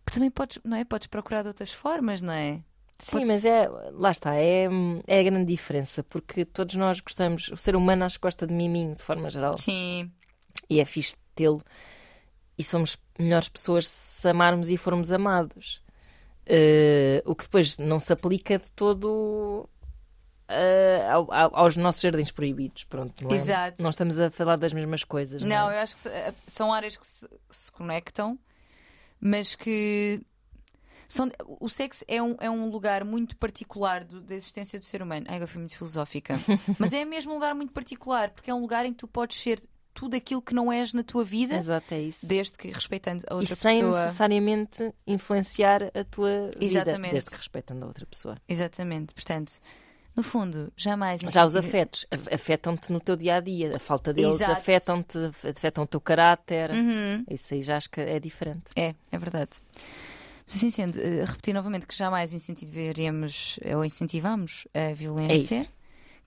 [0.05, 0.83] também podes, não é?
[0.83, 2.61] Podes procurar de outras formas, não é?
[3.03, 4.67] Sim, mas é, lá está, é,
[5.07, 8.53] é a grande diferença, porque todos nós gostamos, o ser humano acho que gosta de
[8.53, 10.11] miminho de forma geral, Sim.
[10.69, 11.61] e é fixe tê-lo.
[12.57, 15.81] e somos melhores pessoas se amarmos e formos amados.
[16.47, 19.67] Uh, o que depois não se aplica de todo
[20.49, 22.83] uh, ao, ao, aos nossos jardins proibidos.
[22.83, 23.35] Pronto, não é?
[23.35, 23.81] Exato.
[23.81, 25.41] Não estamos a falar das mesmas coisas.
[25.41, 25.77] Não, Não, é?
[25.77, 28.37] eu acho que se- são áreas que se, se conectam,
[29.19, 30.21] mas que.
[31.13, 35.01] São, o sexo é um, é um lugar muito particular do- da existência do ser
[35.01, 35.25] humano.
[35.27, 36.39] Ai, agora fui muito filosófica.
[36.79, 39.37] mas é mesmo um lugar muito particular, porque é um lugar em que tu podes
[39.41, 39.61] ser
[39.93, 42.25] tudo aquilo que não és na tua vida, Exato, é isso.
[42.25, 44.03] desde que respeitando a E outra sem pessoa.
[44.03, 47.11] necessariamente influenciar a tua vida, Exatamente.
[47.11, 48.37] desde que respeitando a outra pessoa.
[48.47, 49.13] Exatamente.
[49.13, 49.59] Portanto,
[50.15, 51.19] no fundo, jamais.
[51.21, 55.17] Já os afetos afetam-te no teu dia a dia, a falta deles afetam-te,
[55.49, 56.71] afetam o teu caráter.
[56.71, 57.25] Uhum.
[57.29, 58.71] Isso aí já acho que é diferente.
[58.77, 59.59] É, é verdade.
[60.53, 65.73] Assim sendo, eh, repetir novamente que jamais incentivaremos ou incentivamos a violência, É isso.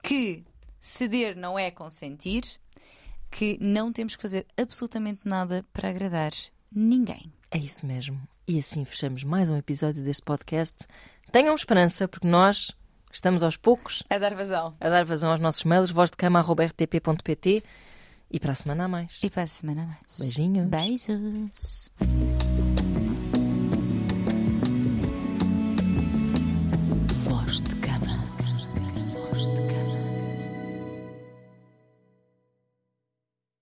[0.03, 0.43] que
[0.81, 2.43] ceder não é consentir,
[3.31, 6.33] que não temos que fazer absolutamente nada para agradar
[6.73, 7.33] ninguém.
[7.51, 8.21] É isso mesmo.
[8.49, 10.87] E assim fechamos mais um episódio deste podcast.
[11.33, 12.71] Tenham esperança, porque nós
[13.13, 14.75] estamos aos poucos A dar vazão.
[14.81, 17.63] a dar vazão aos nossos mails, vozdecama.rtp.pt
[18.31, 19.21] e para a semana a mais.
[19.23, 20.19] E para a semana a mais.
[20.19, 20.69] Beijinhos.
[20.69, 21.91] Beijos.